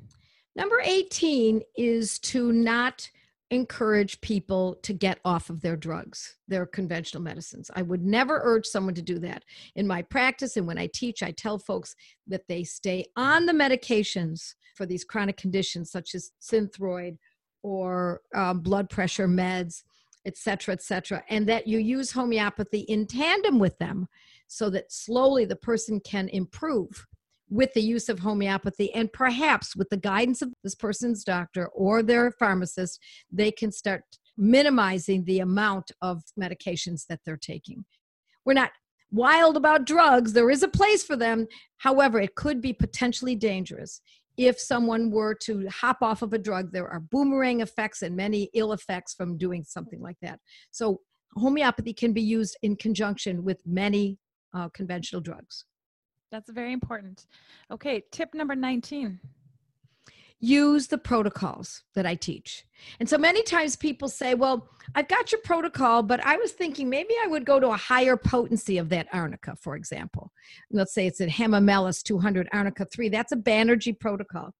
Number 0.55 0.79
18 0.83 1.61
is 1.75 2.19
to 2.19 2.51
not 2.51 3.09
encourage 3.51 4.19
people 4.21 4.75
to 4.81 4.93
get 4.93 5.19
off 5.23 5.49
of 5.49 5.61
their 5.61 5.75
drugs, 5.75 6.37
their 6.47 6.65
conventional 6.65 7.21
medicines. 7.21 7.69
I 7.75 7.81
would 7.81 8.03
never 8.03 8.41
urge 8.43 8.65
someone 8.65 8.95
to 8.95 9.01
do 9.01 9.19
that. 9.19 9.43
In 9.75 9.85
my 9.85 10.01
practice 10.01 10.57
and 10.57 10.65
when 10.65 10.77
I 10.77 10.89
teach, 10.93 11.21
I 11.21 11.31
tell 11.31 11.59
folks 11.59 11.95
that 12.27 12.47
they 12.47 12.63
stay 12.63 13.05
on 13.15 13.45
the 13.45 13.53
medications 13.53 14.55
for 14.75 14.85
these 14.85 15.03
chronic 15.03 15.37
conditions 15.37 15.91
such 15.91 16.15
as 16.15 16.31
synthroid 16.41 17.17
or 17.61 18.21
um, 18.33 18.61
blood 18.61 18.89
pressure 18.89 19.27
meds, 19.27 19.83
et 20.25 20.37
cetera, 20.37 20.73
et 20.73 20.81
cetera, 20.81 21.23
and 21.29 21.47
that 21.47 21.67
you 21.67 21.79
use 21.79 22.11
homeopathy 22.11 22.79
in 22.79 23.05
tandem 23.05 23.59
with 23.59 23.77
them 23.77 24.07
so 24.47 24.69
that 24.69 24.91
slowly 24.91 25.45
the 25.45 25.55
person 25.55 25.99
can 25.99 26.27
improve 26.29 27.05
with 27.49 27.73
the 27.73 27.81
use 27.81 28.09
of 28.09 28.19
homeopathy 28.19 28.93
and 28.93 29.11
perhaps 29.11 29.75
with 29.75 29.89
the 29.89 29.97
guidance 29.97 30.41
of 30.41 30.53
this 30.63 30.75
person's 30.75 31.23
doctor 31.23 31.67
or 31.67 32.01
their 32.01 32.31
pharmacist, 32.31 32.99
they 33.31 33.51
can 33.51 33.71
start 33.71 34.03
minimizing 34.37 35.23
the 35.25 35.39
amount 35.39 35.91
of 36.01 36.23
medications 36.39 37.05
that 37.07 37.19
they're 37.25 37.37
taking. 37.37 37.85
We're 38.45 38.53
not 38.53 38.71
wild 39.11 39.55
about 39.55 39.85
drugs, 39.85 40.33
there 40.33 40.49
is 40.49 40.63
a 40.63 40.67
place 40.67 41.03
for 41.03 41.15
them. 41.15 41.47
However, 41.77 42.19
it 42.19 42.35
could 42.35 42.61
be 42.61 42.73
potentially 42.73 43.35
dangerous 43.35 44.01
if 44.37 44.59
someone 44.59 45.11
were 45.11 45.35
to 45.35 45.67
hop 45.69 45.97
off 46.01 46.23
of 46.23 46.33
a 46.33 46.39
drug. 46.39 46.71
There 46.71 46.87
are 46.87 46.99
boomerang 46.99 47.61
effects 47.61 48.01
and 48.01 48.15
many 48.15 48.49
ill 48.53 48.73
effects 48.73 49.13
from 49.13 49.37
doing 49.37 49.63
something 49.63 50.01
like 50.01 50.17
that. 50.21 50.39
So, 50.71 51.01
homeopathy 51.35 51.93
can 51.93 52.13
be 52.13 52.21
used 52.21 52.57
in 52.61 52.75
conjunction 52.75 53.43
with 53.43 53.59
many 53.65 54.17
uh, 54.53 54.69
conventional 54.69 55.21
drugs. 55.21 55.65
That's 56.33 56.49
very 56.49 56.73
important. 56.73 57.27
Okay, 57.69 58.03
tip 58.11 58.33
number 58.33 58.55
19 58.55 59.19
use 60.39 60.87
the 60.87 60.97
protocols 60.97 61.83
that 61.95 62.05
I 62.05 62.15
teach. 62.15 62.65
And 62.99 63.07
so 63.07 63.17
many 63.17 63.43
times 63.43 63.77
people 63.77 64.09
say, 64.09 64.33
Well, 64.33 64.67
I've 64.95 65.07
got 65.07 65.31
your 65.31 65.39
protocol, 65.41 66.03
but 66.03 66.25
I 66.25 66.35
was 66.35 66.51
thinking 66.51 66.89
maybe 66.89 67.13
I 67.23 67.27
would 67.27 67.45
go 67.45 67.61
to 67.61 67.69
a 67.69 67.77
higher 67.77 68.17
potency 68.17 68.77
of 68.77 68.89
that 68.89 69.07
arnica, 69.13 69.55
for 69.61 69.77
example. 69.77 70.33
Let's 70.69 70.93
say 70.93 71.07
it's 71.07 71.21
a 71.21 71.27
Hamamelis 71.27 72.03
200 72.03 72.49
arnica 72.51 72.85
3. 72.93 73.07
That's 73.07 73.31
a 73.31 73.37
Banerjee 73.37 73.97
protocol. 73.97 74.53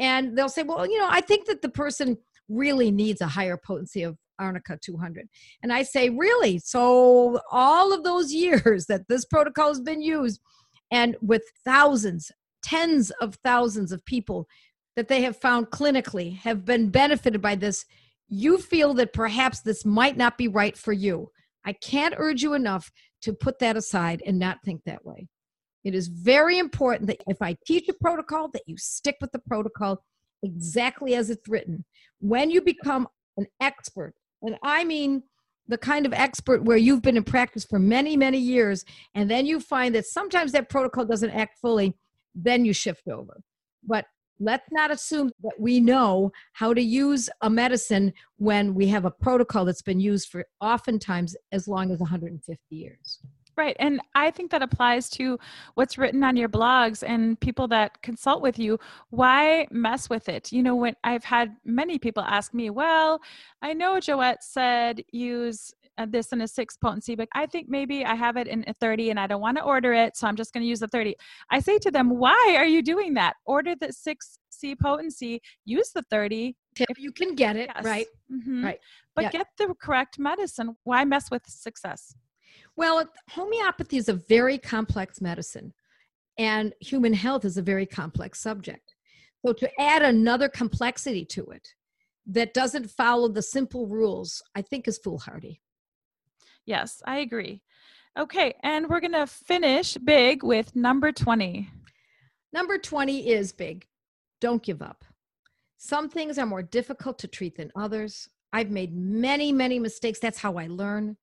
And 0.00 0.36
they'll 0.36 0.48
say, 0.48 0.64
Well, 0.64 0.84
you 0.84 0.98
know, 0.98 1.08
I 1.08 1.20
think 1.20 1.46
that 1.46 1.62
the 1.62 1.68
person 1.68 2.16
really 2.48 2.90
needs 2.90 3.20
a 3.20 3.28
higher 3.28 3.58
potency 3.58 4.02
of 4.02 4.16
arnica 4.40 4.78
200 4.82 5.28
and 5.62 5.70
i 5.70 5.82
say 5.82 6.08
really 6.08 6.58
so 6.58 7.38
all 7.52 7.92
of 7.92 8.04
those 8.04 8.32
years 8.44 8.86
that 8.86 9.06
this 9.06 9.26
protocol 9.26 9.68
has 9.68 9.80
been 9.80 10.00
used 10.00 10.40
and 10.90 11.16
with 11.20 11.42
thousands, 11.64 12.30
tens 12.62 13.10
of 13.20 13.36
thousands 13.44 13.92
of 13.92 14.04
people 14.04 14.46
that 14.96 15.08
they 15.08 15.22
have 15.22 15.36
found 15.36 15.70
clinically 15.70 16.36
have 16.38 16.64
been 16.64 16.90
benefited 16.90 17.40
by 17.40 17.54
this, 17.54 17.84
you 18.28 18.58
feel 18.58 18.94
that 18.94 19.12
perhaps 19.12 19.60
this 19.60 19.84
might 19.84 20.16
not 20.16 20.36
be 20.36 20.48
right 20.48 20.76
for 20.76 20.92
you. 20.92 21.30
I 21.64 21.72
can't 21.74 22.14
urge 22.16 22.42
you 22.42 22.54
enough 22.54 22.90
to 23.22 23.32
put 23.32 23.58
that 23.58 23.76
aside 23.76 24.22
and 24.26 24.38
not 24.38 24.58
think 24.64 24.82
that 24.84 25.04
way. 25.04 25.28
It 25.84 25.94
is 25.94 26.08
very 26.08 26.58
important 26.58 27.06
that 27.06 27.22
if 27.26 27.40
I 27.40 27.56
teach 27.66 27.88
a 27.88 27.94
protocol, 27.94 28.50
that 28.52 28.62
you 28.66 28.76
stick 28.76 29.16
with 29.20 29.32
the 29.32 29.38
protocol 29.38 30.02
exactly 30.42 31.14
as 31.14 31.30
it's 31.30 31.48
written. 31.48 31.84
When 32.20 32.50
you 32.50 32.60
become 32.60 33.08
an 33.36 33.46
expert, 33.60 34.14
and 34.42 34.56
I 34.62 34.84
mean 34.84 35.22
the 35.68 35.78
kind 35.78 36.06
of 36.06 36.12
expert 36.12 36.64
where 36.64 36.76
you've 36.76 37.02
been 37.02 37.16
in 37.16 37.24
practice 37.24 37.64
for 37.64 37.78
many, 37.78 38.16
many 38.16 38.38
years, 38.38 38.84
and 39.14 39.30
then 39.30 39.46
you 39.46 39.60
find 39.60 39.94
that 39.94 40.06
sometimes 40.06 40.52
that 40.52 40.68
protocol 40.68 41.04
doesn't 41.04 41.30
act 41.30 41.58
fully, 41.60 41.94
then 42.34 42.64
you 42.64 42.72
shift 42.72 43.08
over. 43.08 43.40
But 43.86 44.06
let's 44.40 44.66
not 44.72 44.90
assume 44.90 45.30
that 45.42 45.54
we 45.58 45.80
know 45.80 46.32
how 46.54 46.74
to 46.74 46.80
use 46.80 47.28
a 47.42 47.50
medicine 47.50 48.12
when 48.38 48.74
we 48.74 48.88
have 48.88 49.04
a 49.04 49.10
protocol 49.10 49.64
that's 49.64 49.82
been 49.82 50.00
used 50.00 50.28
for 50.28 50.44
oftentimes 50.60 51.36
as 51.52 51.68
long 51.68 51.92
as 51.92 52.00
150 52.00 52.58
years. 52.70 53.20
Right. 53.60 53.76
And 53.78 54.00
I 54.14 54.30
think 54.30 54.50
that 54.52 54.62
applies 54.62 55.10
to 55.10 55.38
what's 55.74 55.98
written 55.98 56.24
on 56.24 56.34
your 56.34 56.48
blogs 56.48 57.04
and 57.06 57.38
people 57.40 57.68
that 57.68 58.00
consult 58.00 58.40
with 58.40 58.58
you. 58.58 58.78
Why 59.10 59.66
mess 59.70 60.08
with 60.08 60.30
it? 60.30 60.50
You 60.50 60.62
know, 60.62 60.74
when 60.74 60.96
I've 61.04 61.24
had 61.24 61.54
many 61.62 61.98
people 61.98 62.22
ask 62.22 62.54
me, 62.54 62.70
well, 62.70 63.20
I 63.60 63.74
know 63.74 63.96
Joette 63.96 64.40
said 64.40 65.02
use 65.12 65.74
uh, 65.98 66.06
this 66.08 66.32
in 66.32 66.40
a 66.40 66.48
six 66.48 66.78
potency, 66.78 67.14
but 67.14 67.28
I 67.34 67.44
think 67.44 67.68
maybe 67.68 68.02
I 68.02 68.14
have 68.14 68.38
it 68.38 68.48
in 68.48 68.64
a 68.66 68.72
30 68.80 69.10
and 69.10 69.20
I 69.20 69.26
don't 69.26 69.42
want 69.42 69.58
to 69.58 69.62
order 69.62 69.92
it. 69.92 70.16
So 70.16 70.26
I'm 70.26 70.36
just 70.36 70.54
going 70.54 70.62
to 70.62 70.66
use 70.66 70.80
the 70.80 70.88
30. 70.88 71.14
I 71.50 71.60
say 71.60 71.76
to 71.80 71.90
them, 71.90 72.08
why 72.08 72.54
are 72.56 72.64
you 72.64 72.80
doing 72.80 73.12
that? 73.14 73.34
Order 73.44 73.74
the 73.78 73.92
six 73.92 74.38
C 74.48 74.74
potency, 74.74 75.42
use 75.66 75.90
the 75.94 76.02
30. 76.10 76.56
If 76.78 76.98
you 76.98 77.12
can 77.12 77.34
get 77.34 77.56
it, 77.56 77.70
yes. 77.74 77.84
right? 77.84 78.06
Mm-hmm. 78.32 78.64
Right. 78.64 78.78
But 79.14 79.24
yeah. 79.24 79.30
get 79.32 79.48
the 79.58 79.74
correct 79.78 80.18
medicine. 80.18 80.76
Why 80.84 81.04
mess 81.04 81.30
with 81.30 81.42
success? 81.46 82.14
Well, 82.80 83.04
homeopathy 83.28 83.98
is 83.98 84.08
a 84.08 84.14
very 84.14 84.56
complex 84.56 85.20
medicine, 85.20 85.74
and 86.38 86.72
human 86.80 87.12
health 87.12 87.44
is 87.44 87.58
a 87.58 87.62
very 87.62 87.84
complex 87.84 88.40
subject. 88.40 88.94
So, 89.44 89.52
to 89.52 89.70
add 89.78 90.00
another 90.00 90.48
complexity 90.48 91.26
to 91.26 91.44
it 91.50 91.68
that 92.24 92.54
doesn't 92.54 92.90
follow 92.90 93.28
the 93.28 93.42
simple 93.42 93.86
rules, 93.86 94.42
I 94.54 94.62
think 94.62 94.88
is 94.88 94.96
foolhardy. 94.96 95.60
Yes, 96.64 97.02
I 97.04 97.18
agree. 97.18 97.60
Okay, 98.18 98.54
and 98.62 98.88
we're 98.88 99.00
going 99.00 99.12
to 99.12 99.26
finish 99.26 99.98
big 99.98 100.42
with 100.42 100.74
number 100.74 101.12
20. 101.12 101.68
Number 102.54 102.78
20 102.78 103.28
is 103.28 103.52
big. 103.52 103.86
Don't 104.40 104.62
give 104.62 104.80
up. 104.80 105.04
Some 105.76 106.08
things 106.08 106.38
are 106.38 106.46
more 106.46 106.62
difficult 106.62 107.18
to 107.18 107.28
treat 107.28 107.58
than 107.58 107.72
others. 107.76 108.30
I've 108.54 108.70
made 108.70 108.96
many, 108.96 109.52
many 109.52 109.78
mistakes. 109.78 110.18
That's 110.18 110.38
how 110.38 110.56
I 110.56 110.66
learn 110.68 111.18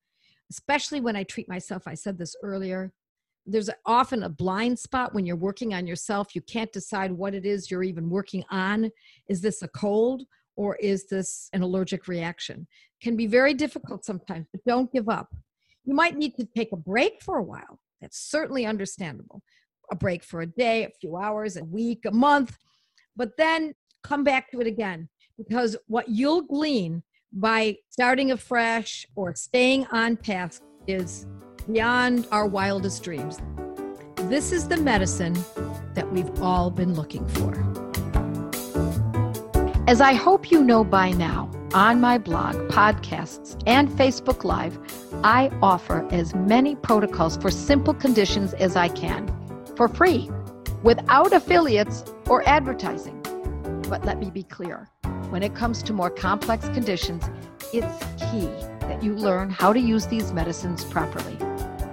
especially 0.52 1.02
when 1.02 1.16
I 1.16 1.24
treat 1.24 1.50
myself. 1.50 1.84
I 1.88 1.94
said 1.94 2.18
this 2.18 2.36
earlier. 2.44 2.92
There's 3.46 3.70
often 3.86 4.24
a 4.24 4.30
blind 4.30 4.78
spot 4.78 5.14
when 5.14 5.26
you're 5.26 5.36
working 5.36 5.74
on 5.74 5.88
yourself. 5.88 6.36
You 6.36 6.42
can't 6.42 6.72
decide 6.74 7.12
what 7.12 7.34
it 7.34 7.46
is 7.46 7.72
you're 7.72 7.84
even 7.84 8.10
working 8.10 8.44
on. 8.50 8.92
Is 9.30 9.42
this 9.42 9.62
a 9.62 9.68
cold 9.70 10.24
or 10.56 10.76
is 10.78 11.08
this 11.08 11.50
an 11.54 11.62
allergic 11.62 12.08
reaction? 12.08 12.68
Can 13.02 13.16
be 13.16 13.28
very 13.28 13.54
difficult 13.54 14.04
sometimes, 14.04 14.48
but 14.52 14.64
don't 14.66 14.92
give 14.92 15.08
up. 15.08 15.30
You 15.86 15.94
might 15.94 16.18
need 16.18 16.36
to 16.36 16.48
take 16.56 16.74
a 16.74 16.78
break 16.78 17.22
for 17.22 17.38
a 17.38 17.44
while. 17.44 17.80
That's 18.02 18.20
certainly 18.20 18.66
understandable. 18.66 19.42
A 19.92 19.96
break 19.96 20.24
for 20.24 20.42
a 20.42 20.46
day, 20.46 20.84
a 20.84 20.90
few 21.00 21.16
hours, 21.16 21.56
a 21.56 21.64
week, 21.64 22.04
a 22.06 22.12
month, 22.12 22.58
but 23.16 23.38
then 23.38 23.74
come 24.04 24.24
back 24.24 24.52
to 24.52 24.60
it 24.60 24.68
again 24.68 25.08
because 25.38 25.78
what 25.88 26.10
you'll 26.10 26.42
glean 26.42 27.04
by 27.38 27.78
starting 27.92 28.32
afresh 28.32 29.06
or 29.16 29.36
staying 29.36 29.86
on 29.92 30.18
task 30.18 30.64
is 30.88 31.28
beyond 31.72 32.28
our 32.32 32.48
wildest 32.48 33.04
dreams. 33.04 33.40
This 34.24 34.52
is 34.52 34.68
the 34.68 34.78
medicine 34.78 35.38
that 35.94 36.12
we've 36.12 36.42
all 36.42 36.72
been 36.72 36.96
looking 36.96 37.28
for. 37.28 37.54
As 39.88 40.02
I 40.02 40.14
hope 40.14 40.50
you 40.50 40.64
know 40.64 40.84
by 40.84 41.12
now, 41.12 41.52
on 41.76 42.02
my 42.02 42.18
blog, 42.18 42.56
podcasts, 42.70 43.62
and 43.68 43.88
Facebook 43.90 44.44
Live, 44.44 44.80
I 45.24 45.52
offer 45.62 46.08
as 46.12 46.34
many 46.34 46.76
protocols 46.76 47.38
for 47.38 47.52
simple 47.52 47.94
conditions 47.94 48.54
as 48.56 48.76
I 48.76 48.88
can 48.88 49.32
for 49.76 49.88
free, 49.88 50.30
without 50.82 51.34
affiliates 51.34 52.04
or 52.28 52.48
advertising. 52.50 53.17
But 53.90 54.06
let 54.06 54.20
me 54.20 54.30
be 54.30 54.44
clear 54.44 54.90
when 55.30 55.44
it 55.44 55.56
comes 55.56 55.84
to 55.84 55.94
more 55.94 56.10
complex 56.10 56.68
conditions, 56.70 57.24
it's 57.74 58.06
key 58.16 58.48
that 58.82 59.04
you 59.04 59.14
learn 59.14 59.50
how 59.50 59.74
to 59.74 59.80
use 59.80 60.08
these 60.08 60.32
medicines 60.32 60.84
properly. 60.86 61.38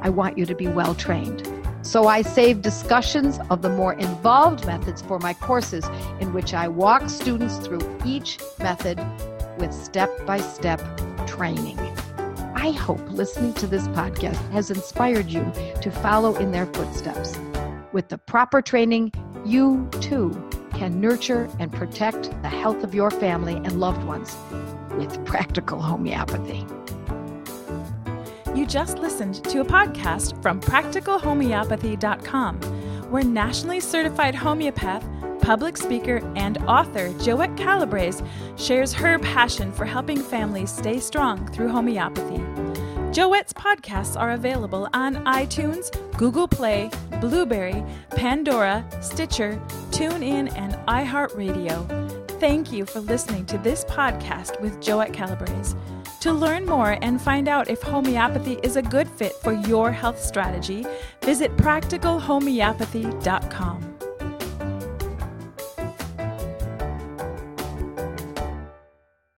I 0.00 0.09
want 0.09 0.38
you 0.38 0.46
to 0.46 0.54
be 0.54 0.68
well 0.68 0.94
trained. 0.94 1.50
So 1.83 2.07
I 2.07 2.22
save 2.22 2.62
discussions 2.62 3.38
of 3.50 3.62
the 3.62 3.68
more 3.68 3.94
involved 3.94 4.66
methods 4.66 5.02
for 5.02 5.18
my 5.18 5.35
courses, 5.35 5.85
in 6.20 6.33
which 6.33 6.54
I 6.54 6.68
walk 6.68 7.09
students 7.09 7.59
through 7.59 7.80
each 8.04 8.38
method 8.59 8.98
with 9.59 9.72
step 9.72 10.11
by 10.26 10.38
step 10.38 10.80
training. 11.26 11.78
I 12.54 12.70
hope 12.70 13.00
listening 13.11 13.52
to 13.54 13.66
this 13.66 13.87
podcast 13.88 14.50
has 14.52 14.70
inspired 14.70 15.28
you 15.28 15.52
to 15.83 15.90
follow 15.90 16.37
in 16.37 16.52
their 16.52 16.66
footsteps. 16.66 17.37
With 17.92 18.09
the 18.09 18.18
proper 18.18 18.62
training, 18.62 19.12
you 19.44 19.88
too 20.00 20.30
can 20.85 21.01
nurture 21.01 21.49
and 21.59 21.73
protect 21.73 22.31
the 22.42 22.49
health 22.49 22.85
of 22.85 22.94
your 22.94 23.11
family 23.11 23.57
and 23.57 23.81
loved 23.81 24.05
ones 24.05 24.37
with 24.99 25.25
practical 25.25 25.81
homeopathy. 25.81 26.66
You 28.55 28.66
just 28.66 28.99
listened 28.99 29.42
to 29.44 29.62
a 29.62 29.64
podcast 29.64 30.42
from 30.42 30.61
practicalhomeopathy.com, 30.61 32.61
where 33.11 33.25
nationally 33.25 33.81
certified 33.81 34.35
homeopath, 34.35 35.03
public 35.40 35.79
speaker, 35.79 36.20
and 36.37 36.59
author 36.68 37.09
Joette 37.14 37.57
Calabrese 37.57 38.23
shares 38.57 38.92
her 38.92 39.18
passion 39.20 39.73
for 39.73 39.87
helping 39.87 40.18
families 40.18 40.70
stay 40.70 41.01
strong 41.01 41.51
through 41.53 41.68
homeopathy. 41.68 42.42
Joette's 43.14 43.53
podcasts 43.53 44.20
are 44.20 44.33
available 44.33 44.88
on 44.92 45.24
iTunes, 45.24 45.92
Google 46.18 46.48
Play, 46.48 46.90
Blubrry, 47.20 47.85
Pandora, 48.11 48.85
Stitcher, 49.00 49.62
TuneIn, 49.90 50.53
and 50.57 50.74
iHeartRadio. 50.88 52.40
Thank 52.40 52.72
you 52.72 52.85
for 52.85 52.98
listening 52.98 53.46
to 53.46 53.57
this 53.59 53.85
podcast 53.85 54.61
with 54.61 54.81
Joette 54.81 55.14
Calabrese. 55.14 55.77
To 56.22 56.33
learn 56.33 56.66
more 56.66 56.98
and 57.03 57.22
find 57.22 57.46
out 57.46 57.70
if 57.70 57.81
homeopathy 57.83 58.59
is 58.64 58.74
a 58.74 58.83
good 58.83 59.09
fit 59.09 59.35
for 59.44 59.53
your 59.53 59.92
health 59.92 60.20
strategy, 60.20 60.85
visit 61.22 61.57
practicalhomeopathy.com. 61.57 63.93